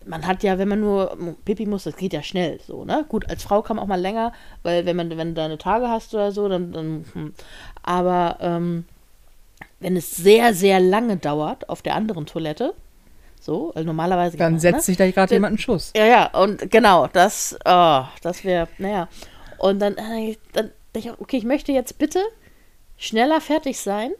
[0.05, 3.05] man hat ja, wenn man nur Pipi muss, das geht ja schnell so, ne?
[3.07, 5.87] Gut, als Frau kann man auch mal länger, weil wenn man, wenn du deine Tage
[5.87, 7.33] hast oder so, dann, dann hm.
[7.83, 8.85] aber ähm,
[9.79, 12.73] wenn es sehr, sehr lange dauert auf der anderen Toilette,
[13.39, 14.59] so, weil normalerweise Dann ne?
[14.59, 15.93] setzt sich da gerade jemand einen Schuss.
[15.95, 19.07] Ja, ja, und genau, das, oh, das wäre, naja.
[19.57, 22.21] Und dann, äh, dann denke ich, okay, ich möchte jetzt bitte
[22.97, 24.11] schneller fertig sein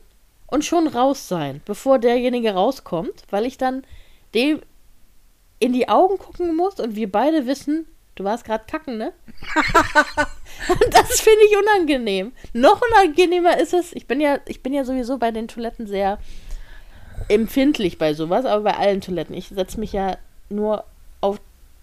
[0.48, 3.84] und schon raus sein, bevor derjenige rauskommt, weil ich dann
[4.34, 4.62] dem
[5.60, 9.14] in die Augen gucken muss und wir beide wissen, du warst gerade kacken, ne?
[10.70, 12.32] und das finde ich unangenehm.
[12.54, 16.20] Noch unangenehmer ist es, ich bin ja, ich bin ja sowieso bei den Toiletten sehr
[17.30, 19.36] empfindlich bei sowas, aber bei allen Toiletten.
[19.36, 20.18] Ich setze mich ja
[20.50, 20.84] nur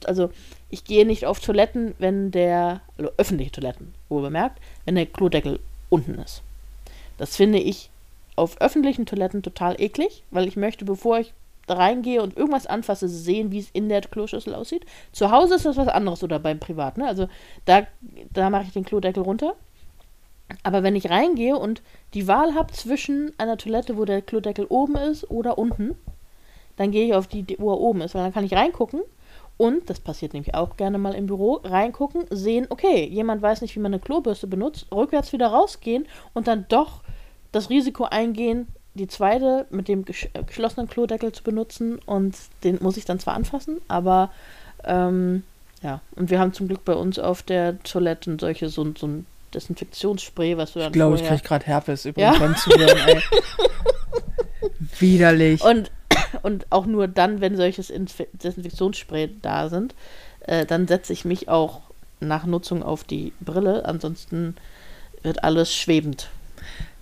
[0.06, 0.30] also
[0.70, 5.60] ich gehe nicht auf Toiletten, wenn der, also öffentliche Toiletten, wohl bemerkt, wenn der Klodeckel
[5.88, 6.42] unten ist.
[7.18, 7.90] Das finde ich
[8.36, 11.32] auf öffentlichen Toiletten total eklig, weil ich möchte, bevor ich
[11.66, 14.84] da reingehe und irgendwas anfasse, sehen, wie es in der Kloschüssel aussieht.
[15.12, 17.06] Zu Hause ist das was anderes oder beim Privat, ne?
[17.06, 17.28] Also
[17.64, 17.86] da,
[18.32, 19.54] da mache ich den Klodeckel runter.
[20.62, 21.80] Aber wenn ich reingehe und
[22.12, 25.96] die Wahl habe zwischen einer Toilette, wo der Klodeckel oben ist oder unten,
[26.76, 29.00] dann gehe ich auf die, die- wo er oben ist, weil dann kann ich reingucken
[29.56, 33.74] und, das passiert nämlich auch gerne mal im Büro, reingucken, sehen, okay, jemand weiß nicht,
[33.76, 37.02] wie man eine Klobürste benutzt, rückwärts wieder rausgehen und dann doch
[37.52, 42.96] das Risiko eingehen, die zweite mit dem äh, geschlossenen Klodeckel zu benutzen und den muss
[42.96, 44.30] ich dann zwar anfassen, aber
[44.84, 45.42] ähm,
[45.82, 49.06] ja, und wir haben zum Glück bei uns auf der Toilette solche, so, ein- so
[49.06, 52.40] ein Desinfektionsspray, was du dann Ich glaube, ich kriege gerade Herpes übrigens Ja.
[52.40, 53.20] beim Zuhören, ey.
[54.98, 55.62] Widerlich.
[55.62, 55.90] Und,
[56.42, 59.94] und auch nur dann, wenn solches Inf Desinfektionsspray da sind,
[60.40, 61.82] äh, dann setze ich mich auch
[62.20, 63.84] nach Nutzung auf die Brille.
[63.84, 64.56] Ansonsten
[65.22, 66.28] wird alles schwebend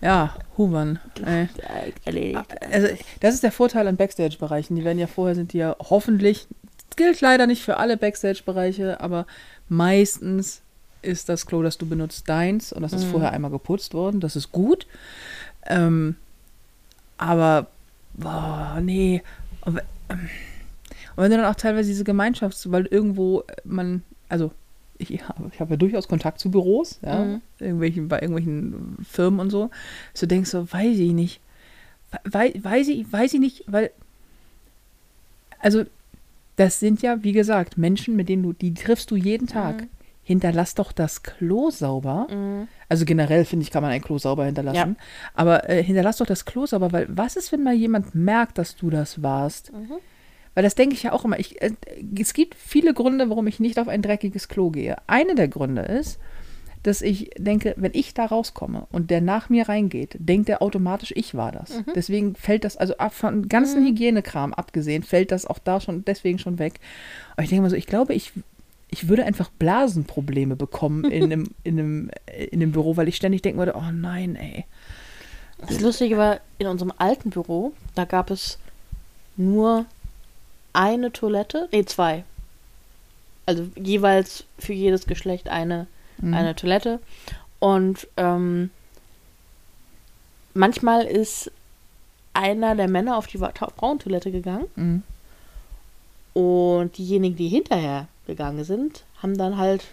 [0.00, 0.98] ja, Human.
[1.24, 1.46] Äh,
[2.04, 2.44] erledigt.
[2.72, 2.88] Also,
[3.20, 4.74] das ist der Vorteil an Backstage-Bereichen.
[4.74, 6.48] Die werden ja vorher, sind die ja hoffentlich,
[6.88, 9.26] das gilt leider nicht für alle Backstage-Bereiche, aber
[9.68, 10.60] meistens
[11.02, 13.10] ist das Klo, das du benutzt, deins und das ist Mhm.
[13.10, 14.20] vorher einmal geputzt worden.
[14.20, 14.86] Das ist gut.
[15.66, 16.16] Ähm,
[17.16, 17.68] aber,
[18.14, 19.22] boah, nee.
[19.62, 20.18] Und, ähm,
[21.16, 24.50] und wenn du dann auch teilweise diese Gemeinschafts-, weil irgendwo äh, man, also
[24.98, 27.40] ich habe, ich habe ja durchaus Kontakt zu Büros, ja, Mhm.
[27.58, 29.70] irgendwelchen, bei irgendwelchen Firmen und so,
[30.18, 31.40] du denkst so, weiß ich nicht.
[32.24, 33.90] Wei- weiß ich, weiß ich nicht, weil,
[35.58, 35.84] also,
[36.56, 39.86] das sind ja, wie gesagt, Menschen, mit denen du, die triffst du jeden Tag.
[40.24, 42.28] Hinterlass doch das Klo sauber.
[42.30, 42.68] Mhm.
[42.92, 44.98] Also generell finde ich, kann man ein Klo sauber hinterlassen.
[45.32, 48.76] Aber äh, hinterlass doch das Klo sauber, weil was ist, wenn mal jemand merkt, dass
[48.76, 49.72] du das warst?
[49.72, 49.94] Mhm.
[50.52, 51.38] Weil das denke ich ja auch immer.
[51.38, 51.70] Ich, äh,
[52.20, 54.98] es gibt viele Gründe, warum ich nicht auf ein dreckiges Klo gehe.
[55.06, 56.18] Einer der Gründe ist,
[56.82, 61.14] dass ich denke, wenn ich da rauskomme und der nach mir reingeht, denkt er automatisch,
[61.16, 61.78] ich war das.
[61.78, 61.92] Mhm.
[61.94, 66.38] Deswegen fällt das, also ab von ganzen Hygienekram abgesehen, fällt das auch da schon deswegen
[66.38, 66.74] schon weg.
[67.32, 68.32] Aber ich denke mal so, ich glaube, ich,
[68.92, 72.10] ich würde einfach Blasenprobleme bekommen in einem, in, einem,
[72.50, 74.64] in einem Büro, weil ich ständig denken würde, oh nein, ey.
[75.66, 78.58] Das Lustige war, in unserem alten Büro, da gab es
[79.36, 79.86] nur
[80.72, 82.24] eine Toilette, nee, zwei.
[83.46, 85.86] Also jeweils für jedes Geschlecht eine,
[86.18, 86.34] Mhm.
[86.34, 87.00] eine Toilette.
[87.58, 88.70] Und ähm,
[90.54, 91.50] manchmal ist
[92.34, 95.02] einer der Männer auf die Frauentoilette gegangen Mhm.
[96.34, 99.84] und diejenigen, die hinterher gegangen sind, haben dann halt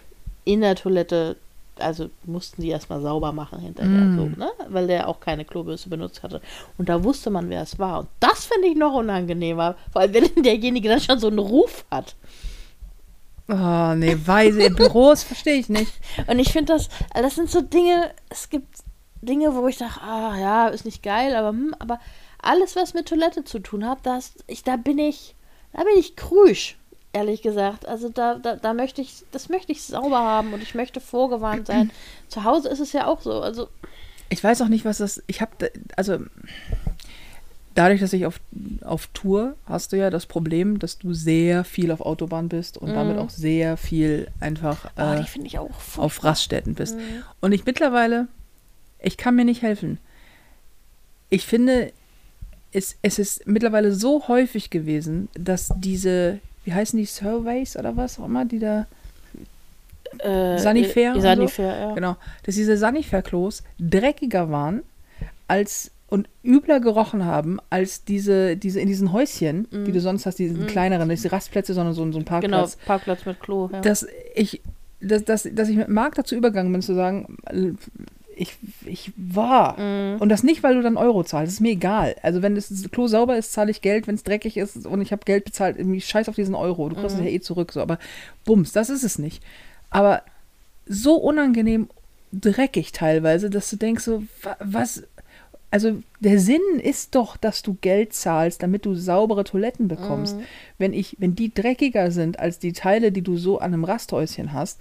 [0.44, 1.36] in der Toilette
[1.80, 4.16] also mussten die erstmal sauber machen hinterher, Mm.
[4.16, 4.50] so, ne?
[4.68, 6.40] Weil der auch keine Klobürste benutzt hatte.
[6.78, 8.00] Und da wusste man, wer es war.
[8.00, 11.84] Und das finde ich noch unangenehmer, vor allem wenn derjenige dann schon so einen Ruf
[11.90, 12.16] hat.
[13.48, 15.92] Oh, nee, Weise, Büros verstehe ich nicht.
[16.28, 18.68] Und ich finde das, das sind so Dinge, es gibt
[19.22, 21.98] Dinge, wo ich sage, ah ja, ist nicht geil, aber hm, aber
[22.40, 25.34] alles, was mit Toilette zu tun hat, das, ich, da bin ich,
[25.72, 26.78] da bin ich krüsch,
[27.12, 27.86] ehrlich gesagt.
[27.86, 31.66] Also da, da, da möchte ich, das möchte ich sauber haben und ich möchte vorgewarnt
[31.66, 31.90] sein.
[32.28, 33.40] Zu Hause ist es ja auch so.
[33.40, 33.68] Also
[34.28, 35.22] Ich weiß auch nicht, was das.
[35.26, 36.18] Ich habe, also
[37.74, 38.40] dadurch, dass ich auf,
[38.82, 42.92] auf Tour hast du ja das Problem, dass du sehr viel auf Autobahn bist und
[42.94, 46.96] damit auch sehr viel einfach oh, äh, ich auch auf Raststätten bist.
[47.40, 48.28] Und ich mittlerweile,
[49.00, 49.98] ich kann mir nicht helfen.
[51.28, 51.92] Ich finde,
[52.72, 58.18] es, es ist mittlerweile so häufig gewesen, dass diese, wie heißen die, Surveys oder was
[58.18, 58.86] auch immer, die da
[60.18, 61.20] äh, Sanifair äh, so?
[61.20, 61.94] Sanifair, ja.
[61.94, 64.82] Genau, dass diese Sanifair-Klos dreckiger waren
[65.48, 70.40] als und übler gerochen haben als diese, diese in diesen Häuschen, die du sonst hast,
[70.40, 72.40] diesen kleineren, nicht diese Rastplätze, sondern so, so ein Mhm.
[72.40, 72.76] Genau, Parkplatz.
[72.84, 73.70] Parkplatz mit Klo.
[73.72, 73.80] Ja.
[73.80, 74.60] Dass ich,
[75.00, 77.36] dass, dass, dass ich mit Marc dazu übergegangen bin, zu sagen,
[78.40, 79.78] ich, ich war.
[79.78, 80.20] Mhm.
[80.20, 81.48] Und das nicht, weil du dann Euro zahlst.
[81.48, 82.16] Das ist mir egal.
[82.22, 84.06] Also, wenn das Klo sauber ist, zahle ich Geld.
[84.06, 86.88] Wenn es dreckig ist und ich habe Geld bezahlt, irgendwie scheiß auf diesen Euro.
[86.88, 87.26] Du kriegst es Mhm.
[87.26, 87.72] ja eh zurück.
[87.72, 87.80] So.
[87.80, 87.98] Aber
[88.44, 89.42] bums, das ist es nicht.
[89.90, 90.22] Aber
[90.86, 91.88] so unangenehm
[92.32, 95.02] dreckig teilweise, dass du denkst, so, wa- was.
[95.72, 100.34] Also der Sinn ist doch, dass du Geld zahlst, damit du saubere Toiletten bekommst.
[100.78, 104.52] Wenn ich, wenn die dreckiger sind als die Teile, die du so an einem Rasthäuschen
[104.52, 104.80] hast,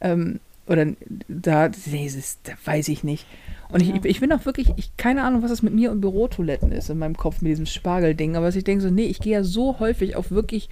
[0.00, 0.86] ähm, oder
[1.28, 3.26] da, nee, das, da weiß ich nicht.
[3.70, 6.72] Und ich, ich bin auch wirklich, ich keine Ahnung, was das mit mir und Bürotoiletten
[6.72, 9.44] ist in meinem Kopf mit diesem Spargelding, aber ich denke so, nee, ich gehe ja
[9.44, 10.68] so häufig auf wirklich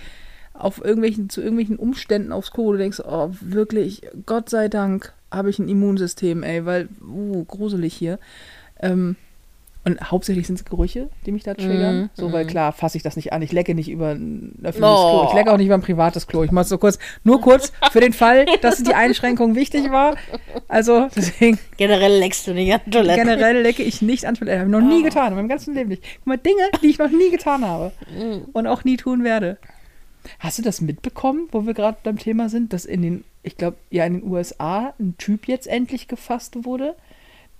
[0.59, 5.51] auf irgendwelchen, zu irgendwelchen Umständen aufs Klo, du denkst, oh, wirklich, Gott sei Dank habe
[5.51, 8.19] ich ein Immunsystem, ey, weil, uh, gruselig hier.
[8.81, 9.17] Ähm,
[9.87, 11.97] und hauptsächlich sind es Gerüche, die mich da triggern.
[12.01, 13.41] Mhm, so, weil klar, fasse ich das nicht an.
[13.41, 15.21] Ich lecke nicht über ein öffentliches Oh.
[15.21, 15.29] Klo.
[15.29, 16.43] Ich lecke auch nicht über ein privates Klo.
[16.43, 20.17] Ich mache so kurz, nur kurz für den Fall, dass die Einschränkung wichtig war.
[20.67, 23.21] Also, deswegen, Generell leckst du nicht an Toilette.
[23.21, 24.59] generell lecke ich nicht an Toilette.
[24.59, 26.03] Habe ich noch nie getan, in meinem ganzen Leben nicht.
[26.19, 27.93] Guck mal, Dinge, die ich noch nie getan habe
[28.53, 29.57] und auch nie tun werde.
[30.41, 33.77] Hast du das mitbekommen, wo wir gerade beim Thema sind, dass in den, ich glaube,
[33.91, 36.97] ja, in den USA ein Typ jetzt endlich gefasst wurde,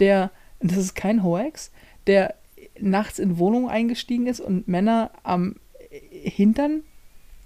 [0.01, 1.71] der, das ist kein Hoax,
[2.07, 2.35] der
[2.79, 5.57] nachts in Wohnungen eingestiegen ist und Männer am
[6.11, 6.83] Hintern,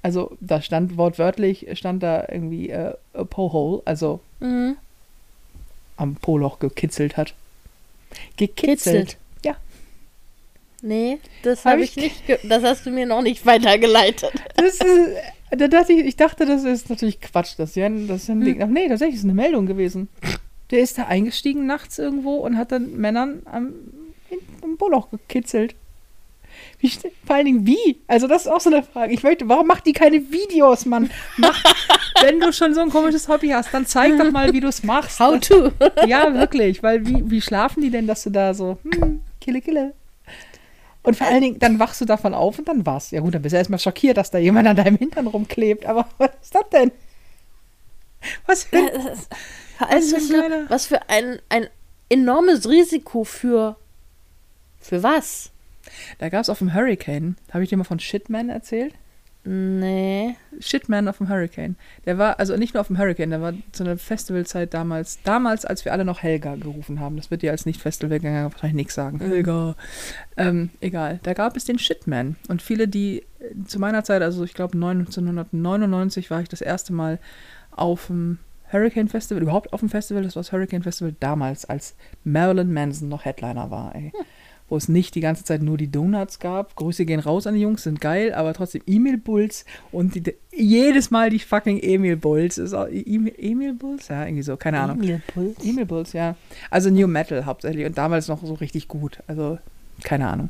[0.02, 4.76] also da stand wortwörtlich, stand da irgendwie äh, a Pohole, also Mhm.
[5.96, 7.34] am Poloch gekitzelt hat.
[8.36, 8.66] Gekitzelt.
[9.10, 9.16] Kitzelt.
[9.44, 9.56] Ja.
[10.82, 12.40] Nee, das Hab habe ich- ich nicht.
[12.50, 14.32] Das hast du mir noch nicht weitergeleitet.
[14.56, 14.84] Das ist,
[15.50, 17.54] da dachte ich, ich dachte, das ist natürlich Quatsch.
[17.58, 18.62] Das ist ja ein, das ist ein Ding.
[18.62, 20.08] Ach nee, tatsächlich ist eine Meldung gewesen.
[20.70, 23.72] Der ist da eingestiegen nachts irgendwo und hat dann Männern am,
[24.62, 25.74] am Poloch gekitzelt.
[26.78, 28.00] Wie, vor allen Dingen wie?
[28.06, 29.12] Also das ist auch so eine Frage.
[29.12, 31.10] Ich möchte, warum macht die keine Videos, Mann?
[31.36, 31.62] Mach,
[32.22, 34.82] wenn du schon so ein komisches Hobby hast, dann zeig doch mal, wie du es
[34.82, 35.20] machst.
[35.20, 35.72] How to.
[36.06, 39.94] Ja, wirklich, weil wie, wie schlafen die denn, dass du da so, hm, kille, kille.
[41.02, 43.10] Und vor allen Dingen, dann wachst du davon auf und dann war's.
[43.10, 45.86] Ja gut, dann bist du erstmal schockiert, dass da jemand an deinem Hintern rumklebt.
[45.86, 46.92] Aber was ist das denn?
[48.46, 48.90] Was für ein,
[49.78, 51.68] Was für was für ein, ein
[52.10, 53.76] enormes Risiko für.
[54.80, 55.50] Für was?
[56.18, 58.94] Da gab es auf dem Hurricane, habe ich dir mal von Shitman erzählt?
[59.42, 60.36] Nee.
[60.60, 61.76] Shitman auf dem Hurricane.
[62.04, 65.64] Der war, also nicht nur auf dem Hurricane, der war zu einer Festivalzeit damals, damals,
[65.64, 67.16] als wir alle noch Helga gerufen haben.
[67.16, 69.18] Das wird dir als Nicht-Festivalgänger wahrscheinlich nichts sagen.
[69.18, 69.76] Helga.
[70.36, 71.20] Ähm, egal.
[71.22, 72.36] Da gab es den Shitman.
[72.48, 76.92] Und viele, die äh, zu meiner Zeit, also ich glaube 1999 war ich das erste
[76.92, 77.18] Mal
[77.70, 78.38] auf dem
[78.70, 83.08] Hurricane Festival, überhaupt auf dem Festival, das war das Hurricane Festival damals, als Marilyn Manson
[83.08, 84.12] noch Headliner war, ey.
[84.70, 86.74] Wo es nicht die ganze Zeit nur die Donuts gab.
[86.76, 91.10] Grüße gehen raus an die Jungs, sind geil, aber trotzdem Emil Bulls und die, jedes
[91.10, 92.56] Mal die fucking Emil Bulls.
[92.56, 94.08] Ist auch, Emil, Emil Bulls?
[94.08, 95.02] Ja, irgendwie so, keine Ahnung.
[95.02, 95.56] Emil Puls.
[95.62, 96.36] Emil Bulls, ja.
[96.70, 99.18] Also New Metal hauptsächlich und damals noch so richtig gut.
[99.26, 99.58] Also,
[100.02, 100.48] keine Ahnung.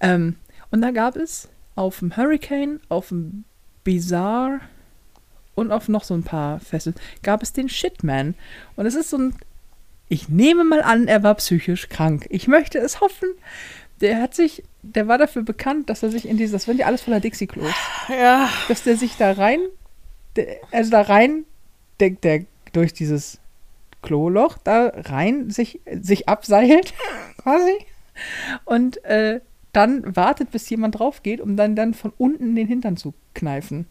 [0.00, 0.36] Ähm,
[0.70, 3.44] und da gab es auf dem Hurricane, auf dem
[3.84, 4.60] Bizarre
[5.54, 8.34] und auf noch so ein paar Festivals, gab es den Shitman.
[8.76, 9.34] Und es ist so ein,
[10.10, 12.26] ich nehme mal an, er war psychisch krank.
[12.30, 13.28] Ich möchte es hoffen.
[14.00, 16.86] Der hat sich, der war dafür bekannt, dass er sich in dieses, das sind ja
[16.86, 17.72] alles voller Dixie-Klos
[18.08, 18.48] Ja.
[18.68, 19.60] dass der sich da rein,
[20.36, 21.44] der, also da rein,
[22.00, 23.38] der, der durch dieses
[24.02, 26.92] Kloloch da rein sich, sich abseilt,
[27.42, 27.74] quasi,
[28.64, 29.40] und äh,
[29.72, 33.86] dann wartet, bis jemand drauf geht, um dann, dann von unten den Hintern zu kneifen.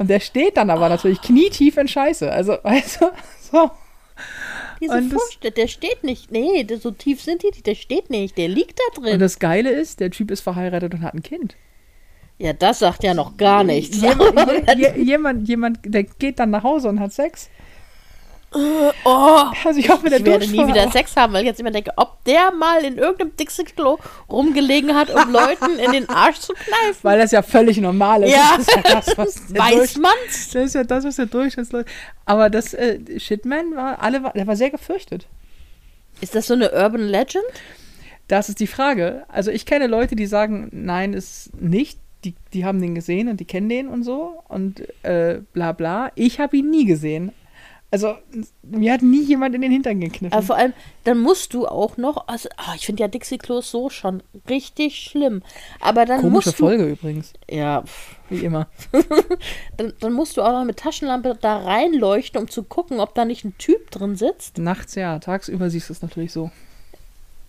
[0.00, 2.32] Und der steht dann aber natürlich knietief in Scheiße.
[2.32, 3.10] Also, weißt du,
[3.52, 3.70] so.
[4.80, 6.30] Diese Und das- Fuß, der, steht nicht.
[6.32, 7.66] Nee, so tief sind die nicht.
[7.66, 8.38] Der steht nicht.
[8.38, 9.20] Der liegt da Und drin.
[9.20, 11.54] das Geile ist, der Typ ist verheiratet und hat ein Kind.
[12.38, 14.00] ja, das sagt ja noch gar nichts.
[14.00, 14.40] Jemand,
[14.78, 17.50] je, jemand, jemand, der geht dann nach Hause und hat Sex.
[18.52, 20.92] Oh, Also ich hoffe, der ich werde nie wieder auch.
[20.92, 25.10] Sex haben, weil ich jetzt immer denke, ob der mal in irgendeinem Dixie-Klo rumgelegen hat,
[25.10, 26.98] um Leuten in den Arsch zu kneifen.
[27.02, 28.32] Weil das ja völlig normal ist.
[28.32, 28.54] Ja.
[28.56, 30.50] Das ist ja das, was der Weiß Durch- man's?
[30.52, 31.88] Das ist ja das, was der Durchschnittsleute.
[32.26, 35.26] Aber das äh, Shitman war, alle war, der war sehr gefürchtet.
[36.20, 37.44] Ist das so eine Urban Legend?
[38.28, 39.24] Das ist die Frage.
[39.28, 41.98] Also ich kenne Leute, die sagen, nein, ist nicht.
[42.24, 46.12] Die, die haben den gesehen und die kennen den und so und äh, bla bla.
[46.16, 47.32] Ich habe ihn nie gesehen.
[47.92, 48.14] Also
[48.62, 50.32] mir hat nie jemand in den Hintern gekniffen.
[50.32, 50.72] Aber vor allem,
[51.04, 55.42] dann musst du auch noch, also, ah, ich finde ja Dixie-Klos so schon richtig schlimm.
[55.80, 58.68] Aber dann Komische musst du, Folge übrigens, ja, pff, wie immer.
[59.76, 63.24] dann, dann musst du auch noch mit Taschenlampe da reinleuchten, um zu gucken, ob da
[63.24, 64.58] nicht ein Typ drin sitzt.
[64.58, 66.52] Nachts ja, tagsüber siehst du es natürlich so.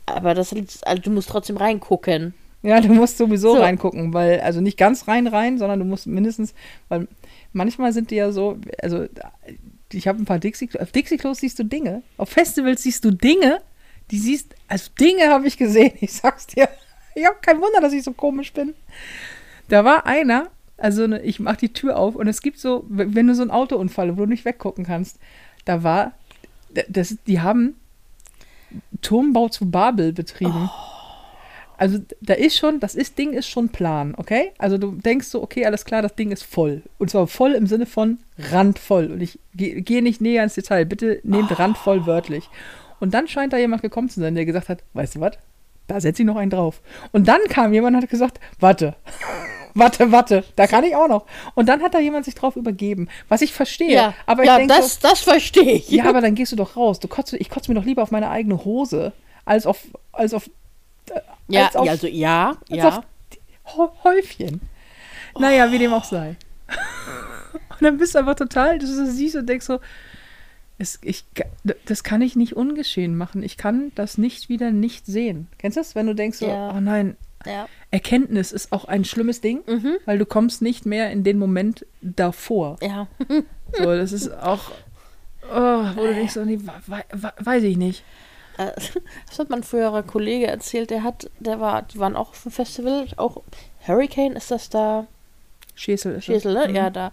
[0.07, 2.33] Aber das also du musst trotzdem reingucken.
[2.63, 3.61] Ja, du musst sowieso So.
[3.61, 6.53] reingucken, weil, also nicht ganz rein rein, sondern du musst mindestens,
[6.89, 7.07] weil
[7.53, 9.05] manchmal sind die ja so, also
[9.93, 13.61] ich habe ein paar Dixie, auf Dixie-Klos siehst du Dinge, auf Festivals siehst du Dinge,
[14.11, 16.69] die siehst, also Dinge habe ich gesehen, ich sag's dir.
[17.15, 18.73] Ich habe kein Wunder, dass ich so komisch bin.
[19.67, 23.27] Da war einer, also ne, ich mach die Tür auf und es gibt so, wenn
[23.27, 25.19] du so einen Autounfall, wo du nicht weggucken kannst,
[25.65, 26.13] da war,
[26.87, 27.75] das, die haben
[29.01, 30.69] Turmbau zu Babel betrieben.
[31.81, 34.51] Also da ist schon, das ist, Ding ist schon Plan, okay?
[34.59, 36.83] Also du denkst so, okay, alles klar, das Ding ist voll.
[36.99, 39.11] Und zwar voll im Sinne von randvoll.
[39.11, 40.85] Und ich gehe gehe nicht näher ins Detail.
[40.85, 42.51] Bitte nehmt randvoll wörtlich.
[42.99, 45.31] Und dann scheint da jemand gekommen zu sein, der gesagt hat, weißt du was?
[45.87, 46.81] Da setze ich noch einen drauf.
[47.13, 48.93] Und dann kam jemand und hat gesagt, warte,
[49.73, 51.25] warte, warte, da kann ich auch noch.
[51.55, 53.95] Und dann hat da jemand sich drauf übergeben, was ich verstehe.
[53.95, 55.89] Ja, aber ich ja denke das, das verstehe ich.
[55.89, 56.99] ja, aber dann gehst du doch raus.
[56.99, 59.13] Du kotzt, ich kotze mir doch lieber auf meine eigene Hose,
[59.45, 59.79] als auf,
[60.11, 60.47] als auf,
[61.53, 62.89] ja, als auf, also ja, als ja.
[62.89, 63.05] auf
[63.65, 64.61] Hä- Häufchen.
[65.39, 66.35] Naja, wie dem auch sei.
[67.69, 69.79] Und dann bist du einfach total, du so siehst und denkst so,
[70.77, 71.25] es, ich,
[71.85, 73.43] das kann ich nicht ungeschehen machen.
[73.43, 75.47] Ich kann das nicht wieder nicht sehen.
[75.57, 75.95] Kennst du das?
[75.95, 76.73] Wenn du denkst so, Ja.
[76.75, 77.67] oh nein, ja.
[77.89, 79.97] Erkenntnis ist auch ein schlimmes Ding, Mhm.
[80.05, 82.77] weil du kommst nicht mehr in den Moment davor.
[82.81, 83.07] Ja.
[83.73, 84.71] So, das ist auch,
[85.51, 86.59] oh, wo du denkst, so, nee,
[87.39, 88.03] weiß ich nicht.
[88.57, 88.71] Äh,
[89.27, 92.51] Das hat mein früherer Kollege erzählt, der hat, der war, die waren auch auf dem
[92.51, 93.41] Festival, auch
[93.87, 95.07] Hurricane ist das da,
[95.75, 96.25] Schäsel ist das.
[96.25, 96.67] Schäsel, ne?
[96.67, 96.75] Mhm.
[96.75, 97.11] Ja, da.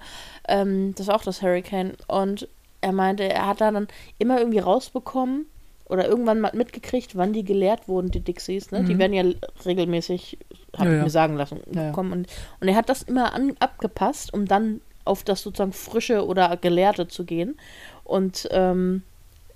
[0.49, 1.95] Ähm, das war auch das Hurricane.
[2.09, 2.49] Und
[2.81, 5.47] er meinte, er hat da dann immer irgendwie rausbekommen
[5.89, 8.71] oder irgendwann mal mitgekriegt, wann die geleert wurden, die Dixies.
[8.71, 8.85] Ne?
[8.85, 8.99] Die Mhm.
[8.99, 9.25] werden ja
[9.65, 10.39] regelmäßig,
[10.77, 11.05] habe Ja, ich ja.
[11.05, 11.91] mir sagen lassen, Ja, ja.
[11.93, 12.13] kommen.
[12.13, 12.29] Und,
[12.61, 17.09] und er hat das immer an, abgepasst, um dann auf das sozusagen frische oder gelehrte
[17.09, 17.59] zu gehen
[18.05, 19.03] und ähm,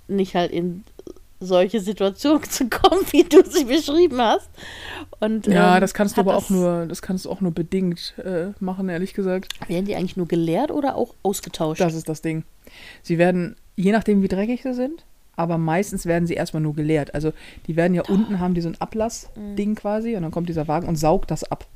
[0.08, 0.84] nicht halt in
[1.42, 4.48] solche Situationen zu kommen, wie du sie beschrieben hast.
[5.20, 8.14] Und, Ja, ähm, das kannst du aber auch nur, das kannst du auch nur bedingt
[8.24, 9.54] äh, machen, ehrlich gesagt.
[9.68, 11.80] Werden die eigentlich nur gelehrt oder auch ausgetauscht?
[11.80, 12.44] Das ist das Ding.
[13.02, 15.04] Sie werden, je nachdem wie dreckig sie sind,
[15.36, 17.14] aber meistens werden sie erstmal nur geleert.
[17.14, 17.32] Also
[17.66, 20.86] die werden ja unten haben die so ein Ablassding quasi und dann kommt dieser Wagen
[20.88, 21.66] und saugt das ab.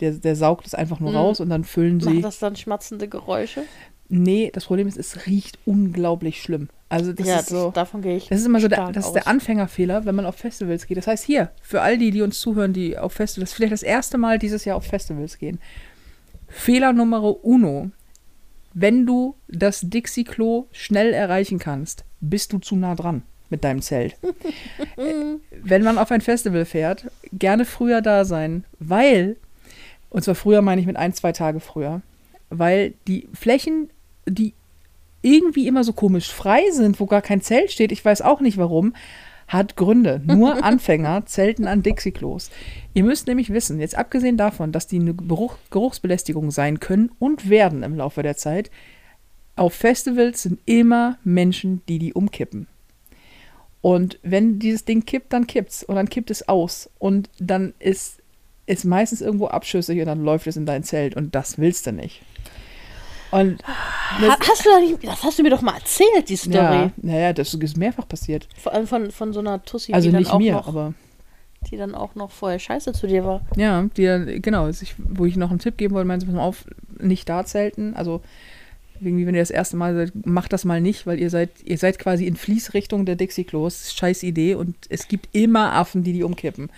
[0.00, 1.16] Der, der saugt es einfach nur Mhm.
[1.16, 2.06] raus und dann füllen sie.
[2.10, 3.62] Machen das dann schmatzende Geräusche?
[4.08, 6.68] Nee, das Problem ist, es riecht unglaublich schlimm.
[6.88, 7.70] Also das ja, ist so.
[7.70, 8.28] davon gehe ich.
[8.28, 10.96] Das ist immer so der, das ist der Anfängerfehler, wenn man auf Festivals geht.
[10.96, 14.16] Das heißt hier, für all die, die uns zuhören, die auf Festivals, vielleicht das erste
[14.16, 15.60] Mal dieses Jahr auf Festivals gehen.
[16.48, 17.90] Fehler Nummer uno.
[18.72, 24.16] Wenn du das Dixie-Klo schnell erreichen kannst, bist du zu nah dran mit deinem Zelt.
[25.50, 29.36] Wenn man auf ein Festival fährt, gerne früher da sein, weil,
[30.10, 32.02] und zwar früher meine ich mit ein, zwei Tage früher,
[32.50, 33.90] weil die Flächen,
[34.26, 34.54] die
[35.22, 38.58] irgendwie immer so komisch frei sind, wo gar kein Zelt steht, ich weiß auch nicht
[38.58, 38.94] warum,
[39.48, 40.20] hat Gründe.
[40.24, 42.50] Nur Anfänger zelten an Dixie-Klos.
[42.94, 47.48] Ihr müsst nämlich wissen, jetzt abgesehen davon, dass die eine Geruch, Geruchsbelästigung sein können und
[47.48, 48.70] werden im Laufe der Zeit,
[49.56, 52.68] auf Festivals sind immer Menschen, die die umkippen.
[53.80, 58.18] Und wenn dieses Ding kippt, dann kippt's und dann kippt es aus und dann ist
[58.66, 61.92] es meistens irgendwo abschüssig und dann läuft es in dein Zelt und das willst du
[61.92, 62.22] nicht.
[63.30, 63.60] Und
[64.20, 66.56] das, Ha, hast du da nicht, das hast du mir doch mal erzählt, die Story.
[66.56, 68.48] ja, naja, das ist mehrfach passiert.
[68.58, 70.94] Vor allem von, von so einer Tussi, Also die, dann nicht auch mir, noch, aber
[71.70, 73.42] die dann auch noch vorher scheiße zu dir war.
[73.56, 76.34] ja, die dann, genau, ich, wo ich noch einen Tipp geben wollte, meinen sie, pass
[76.34, 76.64] mal auf,
[77.00, 77.94] nicht da zelten.
[77.94, 78.22] Also
[79.00, 81.78] irgendwie, wenn ihr das erste Mal seid, macht das mal nicht, weil ihr seid, ihr
[81.78, 83.92] seid quasi in Fließrichtung der Dixie-Klos.
[83.94, 86.70] Scheiß Idee und es gibt immer Affen, die die umkippen.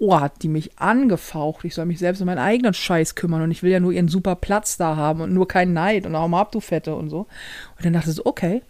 [0.00, 1.64] Oh, hat die mich angefaucht.
[1.64, 4.08] Ich soll mich selbst um meinen eigenen Scheiß kümmern und ich will ja nur ihren
[4.08, 7.10] super Platz da haben und nur keinen Neid und auch mal ab, du Fette und
[7.10, 7.20] so.
[7.76, 8.62] Und dann dachte ich so, okay.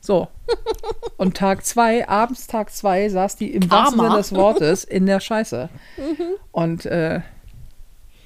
[0.00, 0.26] So.
[1.16, 4.00] Und Tag zwei, abends Tag zwei, saß die im wahrsten.
[4.00, 5.68] Sinne des Wortes in der Scheiße.
[6.50, 7.20] Und äh,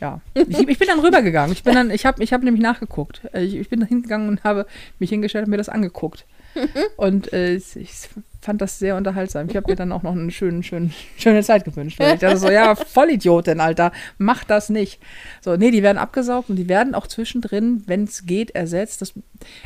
[0.00, 1.52] ja, ich, ich bin dann rübergegangen.
[1.52, 3.22] Ich bin dann, ich habe ich hab nämlich nachgeguckt.
[3.34, 4.66] Äh, Ich, ich bin hingegangen und habe
[4.98, 6.24] mich hingestellt und mir das angeguckt.
[6.96, 8.08] Und äh, ich ich
[8.40, 9.48] fand das sehr unterhaltsam.
[9.48, 11.98] Ich habe mir dann auch noch eine schöne, schöne, schöne Zeit gewünscht.
[11.98, 15.00] Weil ich dachte so, ja, Vollidiotin, Alter, mach das nicht.
[15.42, 19.02] So, nee, die werden abgesaugt und die werden auch zwischendrin, wenn es geht, ersetzt.
[19.02, 19.14] Das,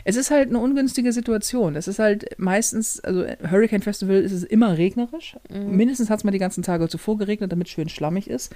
[0.05, 1.77] es ist halt eine ungünstige Situation.
[1.77, 5.37] Es ist halt meistens, also Hurricane Festival ist es immer regnerisch.
[5.51, 8.55] Mindestens hat es mal die ganzen Tage zuvor geregnet, damit es schön schlammig ist.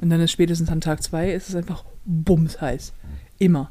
[0.00, 2.92] Und dann ist spätestens an Tag zwei ist es einfach bumsheiß.
[3.38, 3.70] Immer.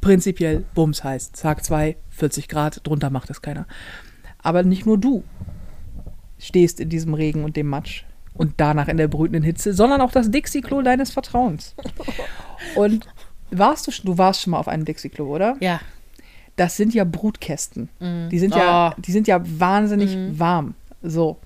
[0.00, 1.32] Prinzipiell bumsheiß.
[1.32, 3.66] Tag zwei, 40 Grad, drunter macht es keiner.
[4.38, 5.24] Aber nicht nur du
[6.38, 10.12] stehst in diesem Regen und dem Matsch und danach in der brütenden Hitze, sondern auch
[10.12, 11.74] das Dixie-Klo deines Vertrauens.
[12.76, 13.06] Und
[13.50, 15.56] warst du, schon- du warst schon mal auf einem Dixie-Klo, oder?
[15.60, 15.80] Ja.
[16.56, 17.88] Das sind ja Brutkästen.
[18.00, 19.00] Die sind ja, Oh.
[19.00, 20.74] die sind ja wahnsinnig warm.
[21.02, 21.38] So.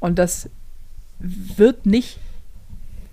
[0.00, 0.48] Und das
[1.18, 2.18] wird nicht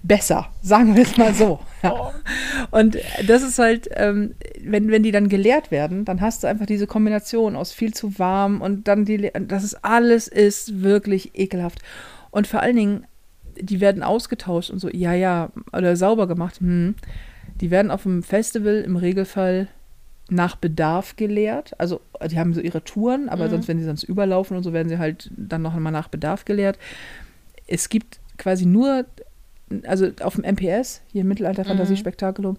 [0.04, 1.60] besser, sagen wir es mal so.
[1.82, 2.12] Ja.
[2.72, 6.66] Und das ist halt, ähm, wenn, wenn die dann geleert werden, dann hast du einfach
[6.66, 11.80] diese Kombination aus viel zu warm und dann die, das ist alles ist wirklich ekelhaft.
[12.32, 13.06] Und vor allen Dingen,
[13.60, 16.60] die werden ausgetauscht und so, ja, ja, oder sauber gemacht.
[16.60, 16.96] Hm.
[17.62, 19.68] Die werden auf dem Festival im Regelfall
[20.30, 21.74] nach Bedarf geleert.
[21.80, 24.90] Also die haben so ihre Touren, aber sonst, wenn sie sonst überlaufen und so, werden
[24.90, 26.80] sie halt dann noch einmal nach Bedarf geleert.
[27.68, 29.06] Es gibt quasi nur,
[29.88, 32.58] also auf dem MPS, hier im Mittelalter-Fantasiespektakulum,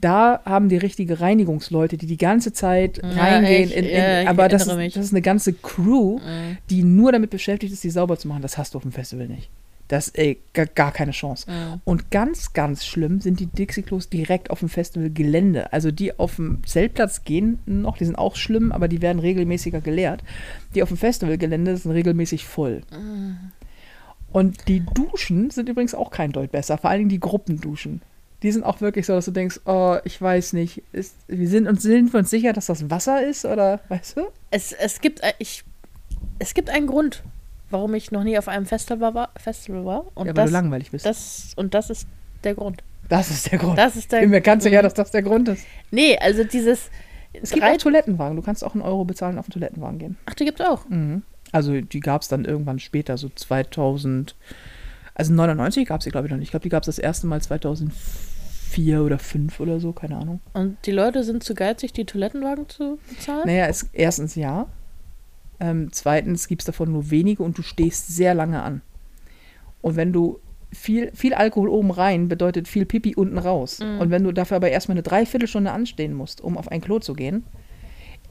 [0.00, 3.70] da haben die richtige Reinigungsleute, die die ganze Zeit Ja, reingehen.
[3.70, 6.58] ich- in, in, ja, aber das ist, das ist eine ganze Crew, Mhm.
[6.68, 8.42] die nur damit beschäftigt ist, die sauber zu machen.
[8.42, 9.48] Das hast du auf dem Festival nicht.
[9.88, 11.48] Das, ey, gar, gar keine Chance.
[11.48, 11.80] Mhm.
[11.84, 15.72] Und ganz, ganz schlimm sind die Dixie-Klos direkt auf dem Festivalgelände.
[15.72, 19.80] Also die auf dem Zeltplatz gehen noch, die sind auch schlimm, aber die werden regelmäßiger
[19.80, 20.24] geleert.
[20.74, 22.82] Die auf dem Festivalgelände sind regelmäßig voll.
[24.32, 28.02] Und die Duschen sind übrigens auch kein Deut besser, vor allen Dingen die Gruppenduschen.
[28.42, 31.66] Die sind auch wirklich so, dass du denkst, oh, ich weiß nicht, ist, wir sind
[31.66, 34.26] uns, sind wir uns sicher, dass das Wasser ist oder, weißt du?
[34.50, 35.64] Es, es, gibt, äh, ich,
[36.38, 37.22] es gibt einen Grund,
[37.70, 39.30] warum ich noch nie auf einem Festival war.
[39.36, 41.06] Festival war und, ja, weil das, du langweilig bist.
[41.06, 42.06] das, und das ist
[42.44, 42.82] der Grund.
[43.08, 43.78] das ist der Grund.
[43.78, 45.64] Das ist der ich bin mir ganz sicher, dass das der Grund ist.
[45.90, 46.90] Nee, also dieses.
[47.32, 48.36] Es gibt auch Toilettenwagen.
[48.36, 50.16] Du kannst auch einen Euro bezahlen, auf einen Toilettenwagen gehen.
[50.26, 50.88] Ach, die gibt's auch.
[50.88, 51.22] Mhm.
[51.52, 54.34] Also die gab es dann irgendwann später, so 2000.
[55.14, 56.48] Also 99 gab es sie, glaube ich, noch nicht.
[56.48, 60.40] Ich glaube, die gab es das erste Mal 2004 oder 5 oder so, keine Ahnung.
[60.52, 63.46] Und die Leute sind zu geizig, die Toilettenwagen zu bezahlen?
[63.46, 64.66] Naja, es, erstens ja.
[65.58, 68.82] Ähm, zweitens gibt es davon nur wenige und du stehst sehr lange an.
[69.80, 70.40] Und wenn du
[70.72, 73.80] viel, viel Alkohol oben rein, bedeutet viel Pipi unten raus.
[73.80, 77.14] Und wenn du dafür aber erstmal eine Dreiviertelstunde anstehen musst, um auf ein Klo zu
[77.14, 77.44] gehen,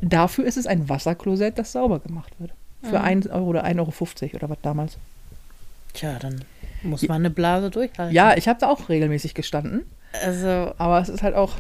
[0.02, 2.54] dafür ist es ein Wasserklosett, das sauber gemacht wird.
[2.90, 4.98] Für 1 Euro oder 1,50 Euro oder was damals.
[5.94, 6.44] Tja, dann
[6.84, 8.14] muss man eine Blase durchhalten.
[8.14, 9.84] Ja, ich habe da auch regelmäßig gestanden.
[10.24, 11.54] Also, Aber es ist halt auch.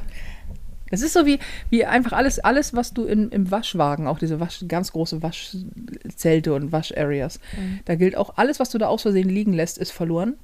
[0.91, 1.39] Es ist so wie,
[1.71, 6.53] wie einfach alles, alles, was du in, im Waschwagen, auch diese Wasch, ganz große Waschzelte
[6.53, 7.39] und Waschareas,
[7.85, 10.35] da gilt auch, alles, was du da aus Versehen liegen lässt, ist verloren.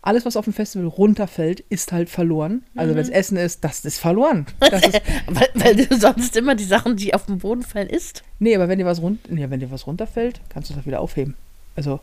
[0.00, 2.62] Alles, was auf dem Festival runterfällt, ist halt verloren.
[2.76, 4.46] Also wenn es Essen ist, das ist verloren.
[4.60, 8.22] Das ist, weil, weil du sonst immer die Sachen, die auf den Boden fallen, isst.
[8.38, 11.00] nee, aber wenn dir was run nee, wenn dir was runterfällt, kannst du das wieder
[11.00, 11.34] aufheben.
[11.74, 12.00] Also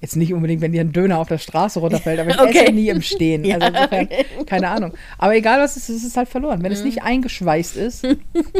[0.00, 2.64] jetzt nicht unbedingt, wenn dir ein Döner auf der Straße runterfällt, aber ich Okay.
[2.64, 3.44] esse nie im Stehen.
[3.44, 4.24] Ja, also insofern, okay.
[4.46, 4.92] keine Ahnung.
[5.18, 6.62] Aber egal was es ist, es ist halt verloren.
[6.62, 8.06] Wenn es nicht eingeschweißt ist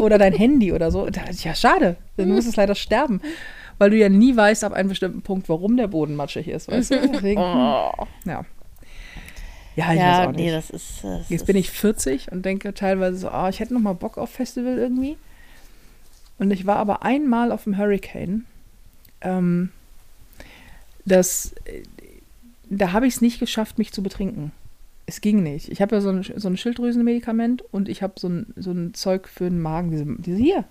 [0.01, 3.21] oder dein Handy oder so, da, ja schade, dann muss es leider sterben.
[3.77, 6.69] Weil du ja nie weißt ab einem bestimmten Punkt, warum der Boden matschig ist.
[6.69, 7.07] Weißt du?
[7.13, 8.07] Deswegen, hm, Oh.
[8.25, 8.45] ja.
[9.75, 10.37] Ja, ich weiß Ja, auch nicht.
[10.39, 11.03] nee, das ist.
[11.03, 14.17] Das Jetzt bin ich 40 und denke teilweise so, ah, ich hätte noch mal Bock
[14.17, 15.17] auf Festival irgendwie.
[16.39, 18.45] Und ich war aber einmal auf dem Hurricane.
[19.21, 19.71] Ähm,
[21.05, 21.83] das, äh,
[22.69, 24.51] da habe ich es nicht geschafft, mich zu betrinken.
[25.07, 25.69] Es ging nicht.
[25.69, 28.93] Ich habe ja so ein, so ein Schilddrüsenmedikament und ich habe so ein, so ein
[28.93, 30.63] Zeug für den Magen, diese, diese hier,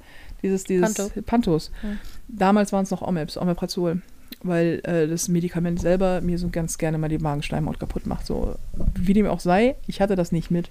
[0.45, 1.23] dieses, dieses Panto.
[1.23, 1.71] Pantos.
[1.81, 1.99] Hm.
[2.29, 4.03] Damals waren es noch Omeps, Omeprazol,
[4.43, 8.27] weil äh, das Medikament selber mir so ganz gerne mal die Magenschleimhaut kaputt macht.
[8.27, 8.55] So,
[8.95, 10.71] wie dem auch sei, ich hatte das nicht mit.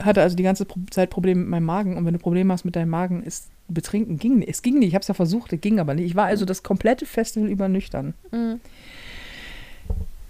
[0.00, 2.76] Hatte also die ganze Zeit Probleme mit meinem Magen und wenn du Probleme hast mit
[2.76, 4.50] deinem Magen, ist betrinken ging nicht.
[4.50, 4.88] Es ging nicht.
[4.88, 6.04] Ich habe es ja versucht, es ging aber nicht.
[6.04, 8.12] Ich war also das komplette Festival über nüchtern.
[8.30, 8.60] Mhm.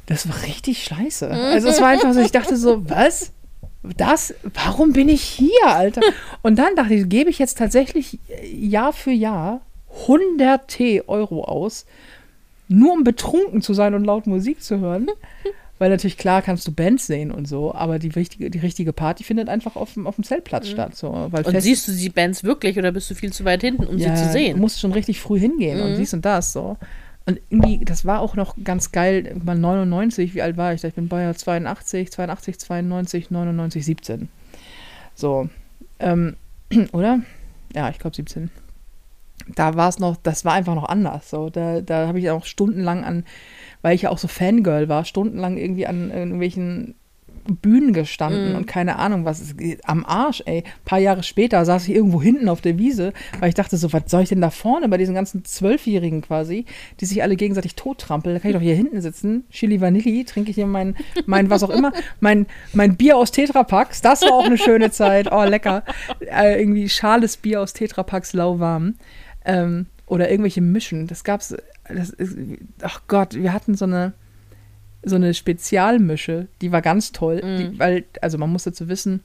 [0.07, 1.29] Das war richtig scheiße.
[1.29, 3.33] Also es war einfach so, ich dachte so, was?
[3.97, 4.35] Das?
[4.55, 6.01] Warum bin ich hier, Alter?
[6.43, 8.19] Und dann dachte ich, gebe ich jetzt tatsächlich
[8.53, 9.61] Jahr für Jahr
[10.07, 11.87] hunderte Euro aus,
[12.69, 15.09] nur um betrunken zu sein und laut Musik zu hören.
[15.79, 19.25] Weil natürlich klar kannst du Bands sehen und so, aber die richtige, die richtige Party
[19.25, 20.97] findet einfach auf dem, auf dem Zeltplatz statt.
[20.97, 23.99] So, Und siehst du die Bands wirklich oder bist du viel zu weit hinten, um
[23.99, 24.59] ja, sie zu Du sehen?
[24.59, 26.79] musst schon richtig früh hingehen und dies und das so.
[27.27, 30.89] Und irgendwie, das war auch noch ganz geil, irgendwann 99, wie alt war ich da?
[30.89, 34.29] Ich bin Bayer 82, 82, 92, 99, 17.
[35.15, 35.49] So,
[35.99, 36.37] ähm,
[36.93, 37.21] oder?
[37.75, 38.51] Ja, ich glaube 17.
[39.55, 41.29] Da war es noch, das war einfach noch anders.
[41.29, 43.25] So, da, da habe ich auch stundenlang an,
[43.83, 46.95] weil ich ja auch so Fangirl war, stundenlang irgendwie an irgendwelchen
[47.47, 49.41] Bühnen gestanden und keine Ahnung was.
[49.41, 50.59] Es geht Am Arsch, ey.
[50.59, 53.93] Ein paar Jahre später saß ich irgendwo hinten auf der Wiese, weil ich dachte so,
[53.93, 56.65] was soll ich denn da vorne bei diesen ganzen Zwölfjährigen quasi,
[57.01, 58.35] die sich alle gegenseitig tottrampeln?
[58.35, 61.63] Da kann ich doch hier hinten sitzen, Chili Vanilli, trinke ich hier mein, mein was
[61.63, 64.01] auch immer, mein, mein Bier aus Tetrapacks.
[64.01, 65.31] Das war auch eine schöne Zeit.
[65.31, 65.85] Oh, lecker.
[66.21, 68.95] Äh, irgendwie schales Bier aus Tetrapacks, lauwarm.
[69.45, 71.07] Ähm, oder irgendwelche Mischen.
[71.07, 71.55] Das gab's,
[71.89, 72.37] das ist,
[72.83, 74.13] ach Gott, wir hatten so eine,
[75.07, 79.21] so eine Spezialmische, die war ganz toll, die, weil, also man muss dazu wissen,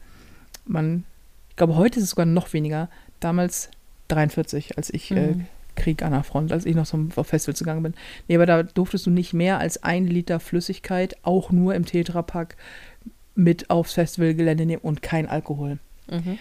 [0.65, 1.03] man,
[1.49, 2.87] ich glaube, heute ist es sogar noch weniger.
[3.19, 3.69] Damals
[4.07, 5.35] 43, als ich äh,
[5.75, 7.93] Krieg an der Front, als ich noch zum auf Festivals gegangen bin.
[8.27, 12.55] Nee, aber da durftest du nicht mehr als ein Liter Flüssigkeit, auch nur im Tetrapack,
[13.33, 15.79] mit aufs Festivalgelände nehmen und kein Alkohol.
[16.09, 16.37] Mhm.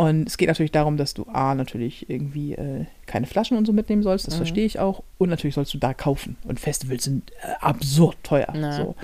[0.00, 3.74] Und es geht natürlich darum, dass du A, natürlich irgendwie äh, keine Flaschen und so
[3.74, 5.02] mitnehmen sollst, das verstehe ich auch.
[5.18, 6.38] Und natürlich sollst du da kaufen.
[6.44, 8.48] Und Festivals sind äh, absurd teuer.
[8.78, 8.94] So.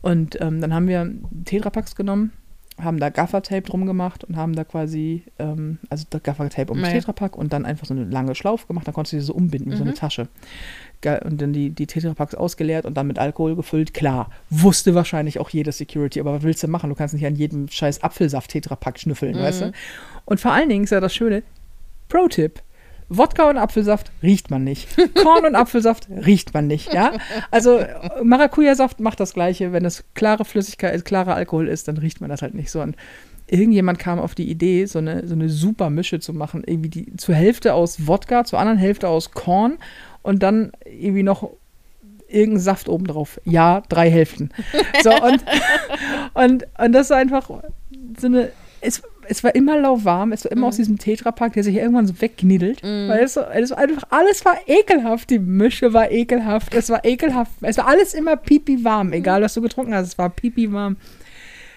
[0.00, 1.12] Und ähm, dann haben wir
[1.44, 2.32] Tetrapacks genommen,
[2.84, 6.88] haben da Gaffertape drum gemacht und haben da quasi, ähm, also Gaffertape um Ja.
[6.88, 9.70] Tetrapack und dann einfach so eine lange Schlaufe gemacht, dann konntest du sie so umbinden
[9.72, 10.28] wie so eine Tasche.
[11.00, 13.94] Ge- Und dann die, die Tetrapacks ausgeleert und dann mit Alkohol gefüllt.
[13.94, 16.90] Klar, wusste wahrscheinlich auch jede Security, aber was willst du machen?
[16.90, 19.72] Du kannst nicht an jedem scheiß Apfelsaft-Tetrapack schnüffeln, weißt du?
[20.26, 21.42] Und vor allen Dingen ist ja das Schöne,
[22.08, 22.60] Pro-Tipp,
[23.10, 24.88] Wodka und Apfelsaft riecht man nicht.
[25.20, 27.12] Korn und Apfelsaft riecht man nicht, ja?
[27.50, 27.80] Also
[28.22, 32.30] Maracuja-Saft macht das gleiche, wenn es klare Flüssigkeit, äh, klarer Alkohol ist, dann riecht man
[32.30, 32.80] das halt nicht so.
[32.80, 32.94] Und
[33.48, 37.16] irgendjemand kam auf die Idee, so eine, so eine super Mische zu machen, irgendwie die
[37.16, 39.78] zur Hälfte aus Wodka, zur anderen Hälfte aus Korn
[40.22, 41.50] und dann irgendwie noch
[42.28, 43.40] irgendein Saft obendrauf.
[43.44, 44.50] Ja, drei Hälften.
[45.02, 45.44] So, und,
[46.34, 47.50] und, und das war einfach
[48.18, 48.52] so eine.
[48.80, 52.20] Es, es war immer lauwarm, es war immer aus diesem Tetrapack, der sich irgendwann so
[52.20, 52.82] weggniedelt.
[53.08, 55.30] Weil es, so, es war einfach, alles war ekelhaft.
[55.30, 57.52] Die Mische war ekelhaft, es war ekelhaft.
[57.60, 60.96] Es war alles immer pipi warm, egal was du getrunken hast, es war pipi warm.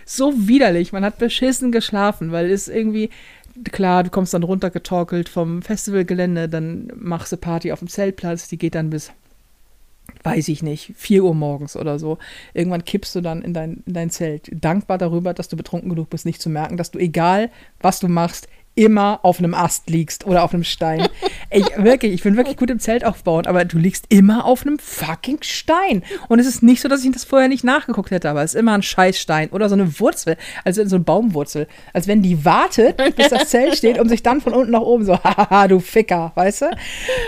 [0.06, 3.10] So widerlich, man hat beschissen geschlafen, weil es irgendwie,
[3.72, 8.58] klar, du kommst dann runtergetorkelt vom Festivalgelände, dann machst du Party auf dem Zeltplatz, die
[8.58, 9.12] geht dann bis
[10.24, 12.18] weiß ich nicht, 4 Uhr morgens oder so.
[12.54, 14.50] Irgendwann kippst du dann in dein, in dein Zelt.
[14.54, 18.08] Dankbar darüber, dass du betrunken genug bist, nicht zu merken, dass du, egal was du
[18.08, 21.08] machst, immer auf einem Ast liegst oder auf einem Stein.
[21.50, 24.80] Ey, wirklich, ich bin wirklich gut im Zelt aufbauen, aber du liegst immer auf einem
[24.80, 26.04] fucking Stein.
[26.28, 28.60] Und es ist nicht so, dass ich das vorher nicht nachgeguckt hätte, aber es ist
[28.60, 31.68] immer ein Scheißstein oder so eine Wurzel, also so eine Baumwurzel.
[31.94, 35.06] Als wenn die wartet, bis das Zelt steht, um sich dann von unten nach oben
[35.06, 36.66] so, haha, du Ficker, weißt du?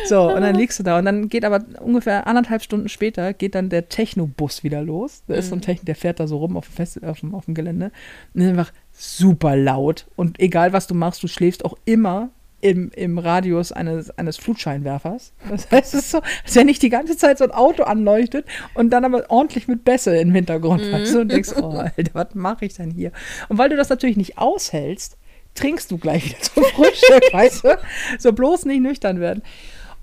[0.07, 3.55] So, und dann liegst du da und dann geht aber ungefähr anderthalb Stunden später geht
[3.55, 5.23] dann der Techno-Bus wieder los.
[5.27, 7.35] Da ist so ein Techno, der fährt da so rum auf dem, Fest, auf dem,
[7.35, 7.91] auf dem Gelände
[8.33, 12.29] und einfach super laut und egal was du machst, du schläfst auch immer
[12.61, 15.33] im, im Radius eines, eines Flutscheinwerfers.
[15.49, 18.47] Das heißt, es ist so, als wenn nicht die ganze Zeit so ein Auto anleuchtet
[18.73, 22.33] und dann aber ordentlich mit Bässe im Hintergrund weißt du, und denkst, oh, Alter, was
[22.33, 23.11] mache ich denn hier?
[23.49, 25.17] Und weil du das natürlich nicht aushältst,
[25.53, 27.77] trinkst du gleich wieder zum Frühstück, weißt du?
[28.17, 29.43] So bloß nicht nüchtern werden.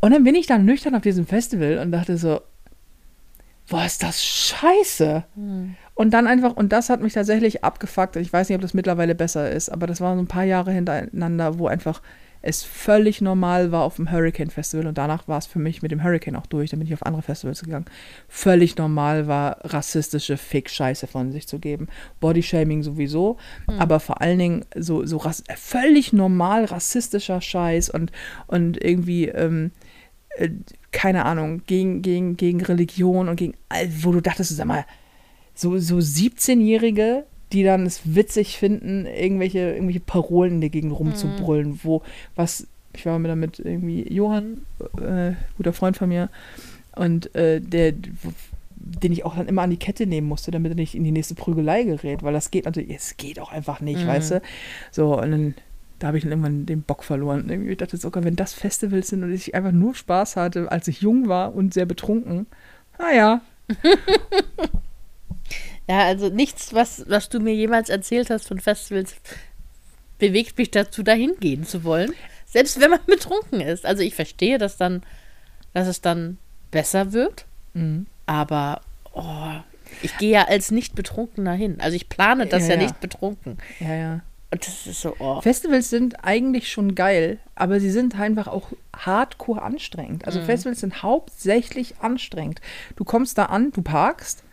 [0.01, 2.40] Und dann bin ich dann nüchtern auf diesem Festival und dachte so,
[3.68, 5.24] boah, ist das scheiße.
[5.95, 8.16] Und dann einfach, und das hat mich tatsächlich abgefuckt.
[8.16, 10.72] Ich weiß nicht, ob das mittlerweile besser ist, aber das waren so ein paar Jahre
[10.72, 12.01] hintereinander, wo einfach
[12.45, 15.93] es völlig normal war auf dem Hurricane Festival und danach war es für mich mit
[15.93, 17.84] dem Hurricane auch durch, dann bin ich auf andere Festivals gegangen.
[18.26, 21.86] Völlig normal war, rassistische Fick-Scheiße von sich zu geben.
[22.18, 23.36] Bodyshaming sowieso,
[23.78, 25.22] aber vor allen Dingen so, so
[25.55, 28.11] völlig normal rassistischer Scheiß und,
[28.49, 29.70] und irgendwie, ähm,
[30.36, 30.49] äh,
[30.90, 34.84] keine Ahnung, gegen, gegen, gegen Religion und gegen, all- wo du dachtest, sag mal,
[35.55, 41.81] so, so 17-Jährige, die dann es witzig finden, irgendwelche, irgendwelche Parolen in der Gegend rumzubrüllen,
[41.83, 42.03] wo
[42.35, 44.63] was, ich war mit damit irgendwie Johann,
[45.01, 46.31] äh, guter Freund von mir,
[46.97, 47.93] und äh, der,
[48.75, 51.13] den ich auch dann immer an die Kette nehmen musste, damit er nicht in die
[51.13, 54.43] nächste Prügelei gerät, weil das geht natürlich, es geht auch einfach nicht, weißt du?
[54.91, 55.55] So, und dann,
[55.99, 57.49] da habe ich dann irgendwann den Bock verloren.
[57.49, 60.89] Irgendwie dachte ich sogar, wenn das Festivals sind und ich einfach nur Spaß hatte, als
[60.89, 62.47] ich jung war und sehr betrunken,
[62.99, 63.41] naja,
[65.89, 69.14] Ja, also nichts, was, was du mir jemals erzählt hast von Festivals,
[70.18, 72.12] bewegt mich dazu, dahin gehen zu wollen.
[72.47, 73.85] Selbst wenn man betrunken ist.
[73.85, 75.03] Also ich verstehe, dass dann,
[75.74, 76.39] dass es dann
[76.70, 77.47] besser wird.
[77.74, 78.07] Mhm.
[78.26, 79.55] Aber oh,
[80.03, 81.80] ich gehe ja als nicht betrunkener hin.
[81.80, 82.83] Also ich plane das Ja, ja, ja.
[82.83, 83.59] nicht betrunken.
[83.80, 84.20] Ja, ja.
[84.53, 85.41] Und das ist so, oh.
[85.41, 90.26] Festivals sind eigentlich schon geil, aber sie sind einfach auch hardcore anstrengend.
[90.26, 92.61] Also Festivals sind hauptsächlich anstrengend.
[92.97, 94.45] Du kommst da an, du parkst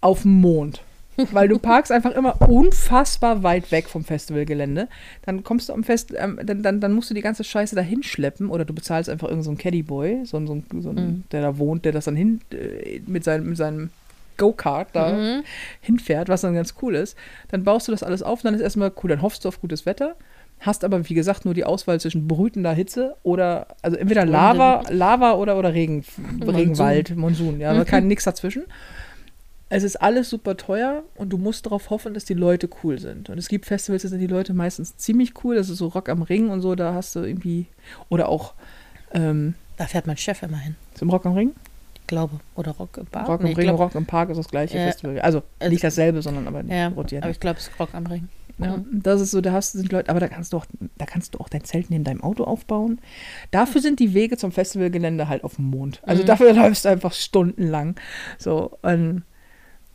[0.00, 0.82] auf dem Mond.
[1.32, 4.88] Weil du parkst einfach immer unfassbar weit weg vom Festivalgelände.
[5.22, 7.82] Dann kommst du am Fest, ähm, dann, dann, dann musst du die ganze Scheiße da
[7.82, 11.84] hinschleppen oder du bezahlst einfach irgendeinen so Caddyboy, so, so, so, einen, der da wohnt,
[11.84, 13.90] der das dann hin äh, mit seinem, mit seinem
[14.40, 15.42] Go-Kart da
[15.82, 17.16] hinfährt, was dann ganz cool ist.
[17.50, 19.60] Dann baust du das alles auf und dann ist erstmal cool, dann hoffst du auf
[19.60, 20.16] gutes Wetter,
[20.60, 25.34] hast aber wie gesagt nur die Auswahl zwischen brütender Hitze oder also entweder Lava, Lava
[25.34, 26.04] oder, oder Regen,
[26.40, 28.64] Regenwald, Monsun, ja, aber kein nix dazwischen.
[29.70, 33.30] Es ist alles super teuer und du musst darauf hoffen, dass die Leute cool sind.
[33.30, 35.54] Und es gibt Festivals, da sind die Leute meistens ziemlich cool.
[35.54, 37.66] Das ist so Rock am Ring und so, da hast du irgendwie.
[38.08, 38.54] Oder auch
[39.14, 40.74] ähm, Da fährt mein Chef immer hin.
[40.94, 41.52] zum Rock am Ring.
[42.00, 42.40] Ich glaube.
[42.56, 43.28] Oder Rock im Park.
[43.28, 44.86] Rock am Nee, Ring und glaub- Rock im Park ist das gleiche Ja.
[44.86, 45.20] Festival.
[45.20, 47.22] Also Also- nicht dasselbe, sondern aber Ja, rotiert.
[47.22, 48.28] aber ich glaube, es ist Rock am Ring.
[48.58, 50.66] Ja, das ist so, da hast sind Leute, aber da kannst du auch,
[50.98, 53.00] da kannst du auch dein Zelt neben deinem Auto aufbauen.
[53.52, 56.02] Dafür sind die Wege zum Festivalgelände halt auf dem Mond.
[56.04, 57.94] Also dafür läufst du einfach stundenlang.
[58.36, 59.22] So, und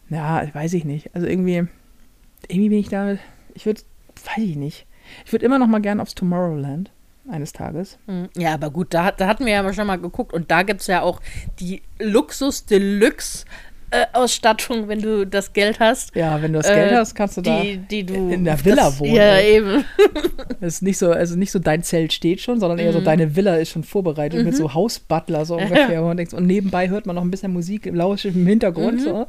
[0.09, 1.13] ja, weiß ich nicht.
[1.15, 1.67] Also irgendwie,
[2.47, 3.17] irgendwie bin ich da,
[3.53, 3.81] ich würde,
[4.15, 4.85] weiß ich nicht.
[5.25, 6.91] Ich würde immer noch mal gern aufs Tomorrowland
[7.29, 7.97] eines Tages.
[8.07, 10.81] Hm, Ja, aber gut, da, da hatten wir ja schon mal geguckt und da gibt
[10.81, 11.21] es ja auch
[11.59, 11.81] die
[13.91, 16.15] Luxus-Deluxe-Ausstattung, wenn du das Geld hast.
[16.15, 17.61] Ja, wenn du das Äh, Geld hast, kannst du da.
[17.61, 19.85] Die, die du in der Villa das, wohnen, Ja, eben.
[20.61, 23.35] Das ist nicht so, also nicht so dein Zelt steht schon, sondern eher so deine
[23.35, 26.03] Villa ist schon vorbereitet mit so Hausbutler so ungefähr.
[26.03, 29.01] Und, denkst, und nebenbei hört man noch ein bisschen Musik im Lausch im Hintergrund.
[29.01, 29.27] So.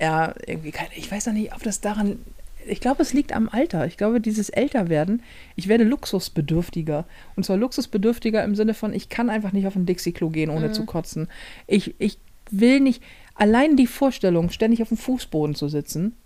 [0.00, 2.18] Ja, irgendwie, ich weiß noch nicht, ob das daran.
[2.64, 3.86] Ich glaube, es liegt am Alter.
[3.86, 5.22] Ich glaube, dieses Älterwerden,
[5.56, 7.04] ich werde luxusbedürftiger.
[7.34, 10.70] Und zwar luxusbedürftiger im Sinne von, ich kann einfach nicht auf ein Dixie-Klo gehen, ohne
[10.70, 11.28] zu kotzen.
[11.66, 12.18] Ich, ich
[12.50, 13.02] will nicht,
[13.34, 16.16] allein die Vorstellung, ständig auf dem Fußboden zu sitzen,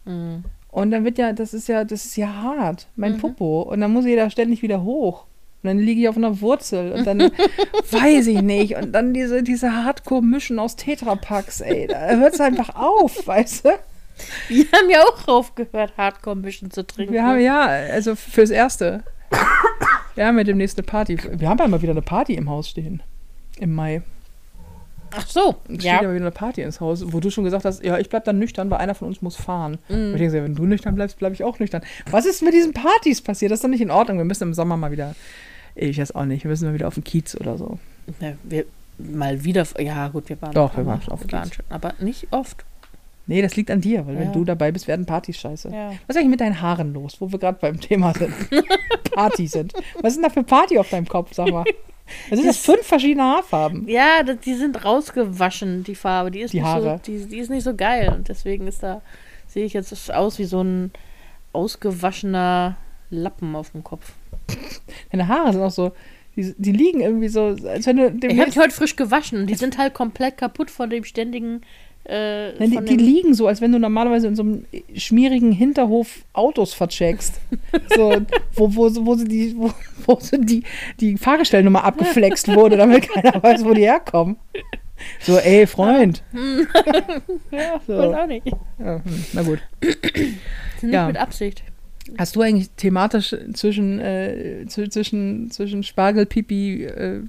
[0.76, 3.62] und dann wird ja, das ist ja, das ist ja hart, mein Popo.
[3.62, 5.24] Und dann muss ich da ständig wieder hoch.
[5.62, 7.18] Und dann liege ich auf einer Wurzel und dann
[7.90, 8.76] weiß ich nicht.
[8.76, 13.70] Und dann diese, diese Hardcore-Mischen aus Tetrapacks, ey, da hört es einfach auf, weißt du?
[14.48, 17.14] Wir haben ja auch aufgehört, Hardcore-Mischen zu trinken.
[17.14, 19.02] Wir haben ja, also fürs Erste.
[20.14, 21.18] Wir haben ja demnächst eine Party.
[21.38, 23.02] Wir haben ja mal wieder eine Party im Haus stehen.
[23.58, 24.02] Im Mai.
[25.14, 25.94] Ach so, Es steht ja.
[25.96, 28.38] ja wieder eine Party ins Haus, wo du schon gesagt hast, ja, ich bleib dann
[28.38, 29.78] nüchtern, weil einer von uns muss fahren.
[29.88, 29.94] Mhm.
[29.94, 31.82] Und ich denke, wenn du nüchtern bleibst, bleibe ich auch nüchtern.
[32.10, 33.50] Was ist mit diesen Partys passiert?
[33.52, 34.18] Das ist doch nicht in Ordnung.
[34.18, 35.14] Wir müssen im Sommer mal wieder,
[35.74, 37.78] ich weiß auch nicht, wir müssen mal wieder auf den Kiez oder so.
[38.20, 38.32] ja.
[38.44, 38.64] Wir
[38.98, 41.56] mal wieder, ja gut, wir waren Doch, wir waren schon auf waren Kiez.
[41.56, 42.64] schon, aber nicht oft.
[43.26, 44.32] Nee, das liegt an dir, weil wenn Ja.
[44.32, 45.68] du dabei bist, werden Partys scheiße.
[45.68, 45.88] Ja.
[46.06, 48.32] Was ist eigentlich mit deinen Haaren los, wo wir gerade beim Thema sind?
[49.14, 49.72] Party sind.
[50.00, 51.64] Was ist denn da für Party auf deinem Kopf, sag mal?
[52.28, 53.88] Was sind das fünf verschiedene Haarfarben?
[53.88, 56.30] Ja, das, die sind rausgewaschen, die Farbe.
[56.30, 57.00] Die ist, Die nicht Haare.
[57.04, 58.12] So, die, die ist nicht so geil.
[58.14, 59.02] Und deswegen ist da,
[59.46, 60.92] sehe ich jetzt aus wie so ein
[61.52, 62.76] ausgewaschener
[63.10, 64.12] Lappen auf dem Kopf.
[65.10, 65.92] Deine Haare sind auch so,
[66.36, 69.46] die, die liegen irgendwie so, als wenn du Ich habe die heute frisch gewaschen und
[69.46, 71.62] die sind halt komplett kaputt von dem ständigen.
[72.08, 76.24] Äh, Nein, die, die liegen so, als wenn du normalerweise in so einem schmierigen Hinterhof
[76.32, 77.40] Autos vercheckst.
[77.96, 78.14] So,
[78.54, 79.72] wo, wo, wo, sie die, wo,
[80.06, 80.62] wo die,
[81.00, 84.36] die Fahrgestellnummer abgeflext wurde, damit keiner weiß, wo die herkommen.
[85.20, 86.22] So, ey, Freund.
[87.50, 87.96] ja, so.
[87.98, 88.46] weiß auch nicht.
[88.78, 89.58] Ja, hm, na gut.
[89.82, 91.06] Nicht Ja.
[91.08, 91.62] mit Absicht.
[92.18, 97.20] Hast du eigentlich thematisch zwischen, äh, zw- zwischen, zwischen Spargel, Pipi, äh,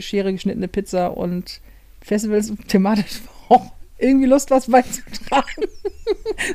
[0.00, 1.60] Schere geschnittene Pizza und
[2.02, 5.64] Festivals thematisch auch irgendwie Lust, was beizutragen?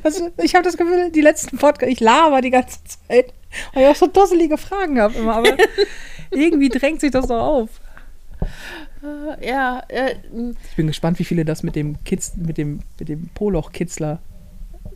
[0.02, 3.34] Also, ich habe das Gefühl, die letzten Podcasts, ich laber die ganze Zeit,
[3.74, 5.56] weil ich auch so dusselige Fragen habe immer, aber
[6.32, 7.70] irgendwie drängt sich das doch auf.
[9.04, 10.16] Äh, ja, äh,
[10.70, 14.20] Ich bin gespannt, wie viele das mit dem Kitz, mit dem, mit dem Poloch-Kitzler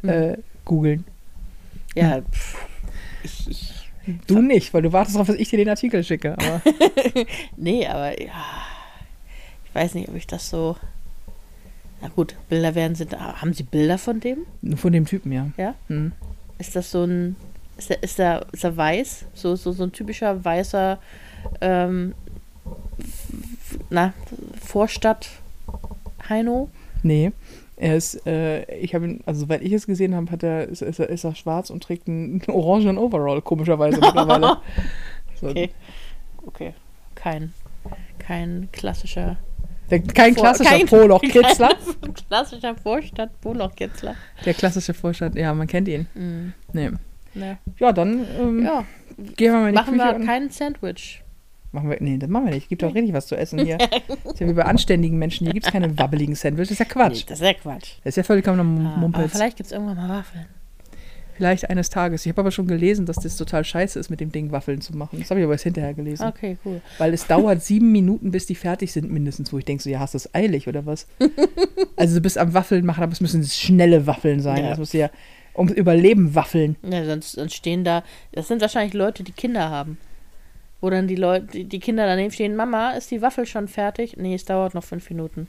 [0.03, 1.05] äh, googeln.
[1.93, 2.21] ja.
[2.21, 2.67] pff,
[3.23, 3.77] Ich, ich,
[4.25, 6.33] Du nicht, weil du wartest darauf, dass ich dir den Artikel schicke.
[6.33, 6.61] Aber
[7.57, 8.31] nee, aber ja.
[9.65, 10.77] Ich weiß nicht, ob ich das so.
[12.01, 13.19] Na gut, Bilder werden sind.
[13.19, 14.45] Haben Sie Bilder von dem?
[14.75, 15.47] von dem Typen, ja.
[15.57, 15.75] Ja?
[15.87, 16.11] Hm.
[16.57, 17.35] Ist das so ein.
[17.77, 19.25] Ist er, ist er, ist er weiß?
[19.33, 20.97] So, so, so ein typischer weißer
[21.61, 22.13] ähm,
[23.89, 24.13] na,
[24.59, 25.29] Vorstadt
[26.29, 26.69] Heino?
[27.03, 27.31] Nee.
[27.75, 30.81] Er ist, äh, ich habe ihn, also soweit ich es gesehen habe, hat er, ist,
[30.81, 34.57] ist, er, ist er schwarz und trägt einen orangenen Overall, komischerweise mittlerweile.
[35.39, 35.69] So, Okay.
[36.47, 36.73] Okay.
[37.13, 37.53] Kein,
[38.17, 39.37] kein klassischer.
[39.89, 41.69] Der, kein Vor- klassischer kein- Poloch-Kitzler.
[42.01, 44.15] kein klassischer Vorstadt Poloch-Kitzler.
[44.45, 46.07] Der klassische Vorstand, ja, man kennt ihn.
[46.13, 46.53] Mhm.
[46.73, 46.91] Nee.
[47.33, 47.57] Ne.
[47.79, 48.83] Ja, dann ähm, Ja,
[49.35, 51.21] gehen wir mal in die machen Küche wir und kein Sandwich.
[51.71, 52.69] Machen wir, nee, das machen wir nicht.
[52.69, 53.77] Gibt doch richtig was zu essen hier.
[54.25, 55.45] ist ja wie bei anständigen Menschen.
[55.45, 56.69] Hier gibt es keine wabbeligen Sandwiches.
[56.69, 57.17] Das ist ja Quatsch.
[57.19, 57.91] Nee, das ist ja Quatsch.
[58.03, 59.31] Das ist ja vollkommener Ah, aber Mumpels.
[59.33, 60.45] vielleicht gibt es irgendwann mal Waffeln.
[61.37, 62.25] Vielleicht eines Tages.
[62.25, 64.97] Ich habe aber schon gelesen, dass das total scheiße ist, mit dem Ding Waffeln zu
[64.97, 65.19] machen.
[65.19, 66.27] Das habe ich aber erst hinterher gelesen.
[66.27, 66.81] Okay, cool.
[66.97, 69.53] Weil es dauert sieben Minuten, bis die fertig sind, mindestens.
[69.53, 71.07] Wo ich denke, so, ja, hast du es eilig oder was?
[71.95, 74.63] also du bist am Waffeln machen, aber es müssen schnelle Waffeln sein.
[74.63, 74.69] Ja.
[74.71, 75.09] Das muss ja
[75.55, 76.75] ums Überleben waffeln.
[76.83, 79.97] Ja, sonst, sonst stehen da, das sind wahrscheinlich Leute, die Kinder haben.
[80.79, 84.15] Wo dann die Leute, die, die Kinder daneben stehen, Mama, ist die Waffel schon fertig?
[84.17, 85.47] Nee, es dauert noch fünf Minuten.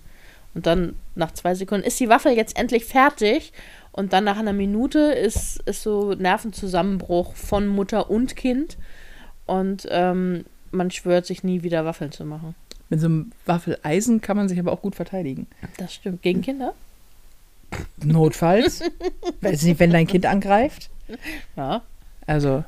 [0.55, 3.53] Und dann nach zwei Sekunden, ist die Waffel jetzt endlich fertig?
[3.99, 8.79] Und dann nach einer Minute ist, ist so Nervenzusammenbruch von Mutter und Kind.
[9.45, 12.55] Und ähm, man schwört sich nie wieder Waffeln zu machen.
[12.91, 15.49] Mit so einem Waffeleisen kann man sich aber auch gut verteidigen.
[15.79, 16.23] Das stimmt.
[16.23, 16.75] Gegen Kinder?
[18.05, 18.83] Notfalls.
[19.41, 20.91] Weiß nicht, wenn dein Kind angreift.
[21.57, 21.83] Ja.
[22.25, 22.65] Also,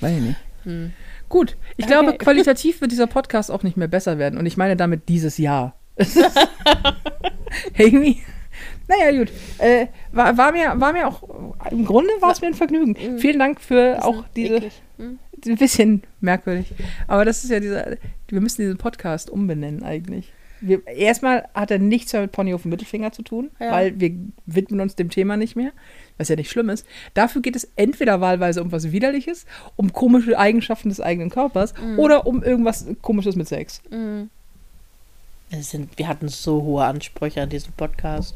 [0.00, 0.36] weiß ich nicht.
[0.64, 0.92] Hm.
[1.28, 1.92] Gut, ich Okay.
[1.92, 4.38] glaube, qualitativ wird dieser Podcast auch nicht mehr besser werden.
[4.38, 5.76] Und ich meine damit dieses Jahr.
[7.76, 8.22] Irgendwie.
[8.88, 9.32] Naja, gut.
[9.58, 11.22] Äh, war, war, mir, war mir auch,
[11.70, 13.18] im Grunde war es mir ein Vergnügen.
[13.18, 14.82] Vielen Dank für auch diese, Eklig.
[14.98, 15.18] Hm.
[15.46, 16.72] ein bisschen merkwürdig.
[17.08, 17.96] Aber das ist ja dieser,
[18.28, 20.32] wir müssen diesen Podcast umbenennen eigentlich.
[20.62, 23.72] Wir, erstmal hat er nichts mehr mit Pony auf dem Mittelfinger zu tun, Ja.
[23.72, 24.10] weil wir
[24.46, 25.72] widmen uns dem Thema nicht mehr,
[26.16, 26.86] was ja nicht schlimm ist.
[27.12, 29.44] Dafür geht es entweder wahlweise um was Widerliches,
[29.76, 33.82] um komische Eigenschaften des eigenen Körpers oder um irgendwas Komisches mit Sex.
[33.90, 34.30] Mhm.
[35.50, 38.34] Wir, sind, wir hatten so hohe Ansprüche an diesem Podcast.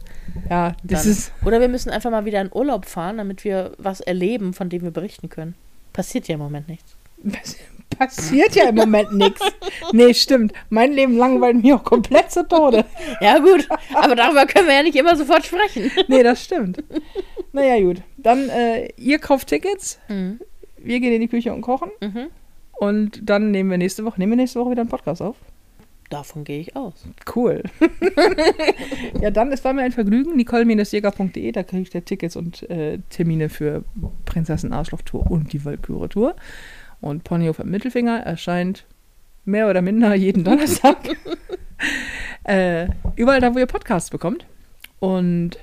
[0.49, 1.33] Ja, das Dann- ist.
[1.45, 4.83] Oder wir müssen einfach mal wieder in Urlaub fahren, damit wir was erleben, von dem
[4.83, 5.55] wir berichten können.
[5.93, 6.95] Passiert ja im Moment nichts.
[7.99, 9.41] Passiert ja im Moment nichts.
[9.93, 10.53] Nee, stimmt.
[10.71, 12.85] Mein Leben langweilt mich auch komplett zu Tode.
[13.21, 15.91] Ja, gut, aber darüber können wir ja nicht immer sofort sprechen.
[16.09, 16.83] Nee, das stimmt.
[17.53, 18.01] Naja, gut.
[18.17, 20.41] Dann, äh, ihr kauft Tickets, Mhm.
[20.79, 21.91] wir gehen in die Küche und kochen.
[22.01, 22.29] Mhm.
[22.79, 25.37] Und dann nehmen wir nächste Woche, nehmen wir nächste Woche wieder einen Podcast auf.
[26.11, 27.07] Davon gehe ich aus.
[27.35, 27.63] Cool.
[29.21, 30.35] ja, dann, es war mir ein Vergnügen.
[30.37, 33.85] nicole-jäger.de, da kriegt ihr Tickets und äh, Termine für
[34.25, 36.35] Prinzessin Arschloch Tour und die Walküre Tour.
[37.01, 38.87] Und Ponyhof am Mittelfinger erscheint
[39.45, 40.99] mehr oder minder jeden Donnerstag.
[42.45, 44.47] äh, überall da, wo ihr Podcasts bekommt.
[44.99, 45.59] Und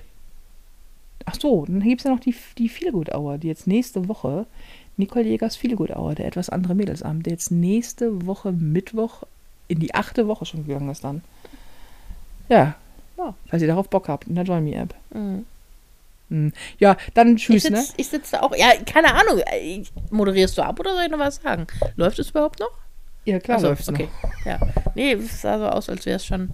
[1.26, 4.48] ach so, dann gibt es ja noch die, die Feelgood Hour, die jetzt nächste Woche,
[4.96, 9.24] Nicole Jägers Feelgood Hour, der etwas andere Mädelsabend, der jetzt nächste Woche Mittwoch
[9.68, 11.22] in die achte Woche schon gegangen ist dann.
[12.50, 12.76] Ja.
[13.18, 13.34] Ja.
[13.48, 14.94] Falls ihr darauf Bock habt, in der Join Me App.
[15.14, 15.46] Mhm.
[16.30, 16.54] Hm.
[16.78, 17.78] Ja, dann Ich tschüss, ne?
[17.82, 18.54] sitze ich sitz da auch.
[18.56, 19.42] Ja, keine Ahnung.
[19.62, 21.68] Ich- Moderierst du ab oder soll ich noch was sagen?
[21.96, 22.72] Läuft es überhaupt noch?
[23.26, 24.08] Ja, klar so, läuft's okay.
[24.46, 24.60] Ja.
[24.96, 26.50] Nee, es sah so aus, als wäre es schon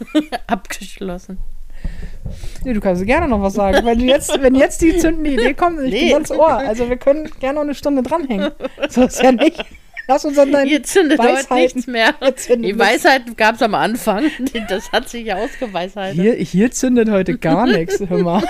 [0.46, 1.36] abgeschlossen.
[1.36, 2.32] noch.
[2.64, 3.84] Nee, du kannst gerne noch was sagen.
[3.86, 6.00] Wenn, jetzt, wenn jetzt die zündende Idee kommt, ich Nee.
[6.00, 6.56] bin ganz Ohr.
[6.58, 8.50] Also wir können gerne noch eine Stunde dranhängen.
[8.90, 9.64] So ist ja nicht.
[10.08, 11.56] Lass uns an deinen Hier zündet heute Weisheiten.
[11.56, 12.14] nichts mehr.
[12.48, 12.78] Die nichts.
[12.78, 14.24] Weisheiten gab es am Anfang.
[14.68, 16.14] Das hat sich ja ausgeweisheit.
[16.14, 18.42] Hier, hier zündet heute gar nichts, hör mal.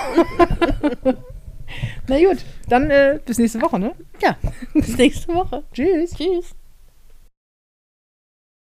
[2.07, 2.39] Na gut,
[2.69, 3.93] dann äh, bis nächste Woche, ne?
[4.23, 4.37] Ja,
[4.73, 5.65] bis nächste Woche.
[5.73, 6.13] Tschüss.
[6.15, 6.55] Tschüss.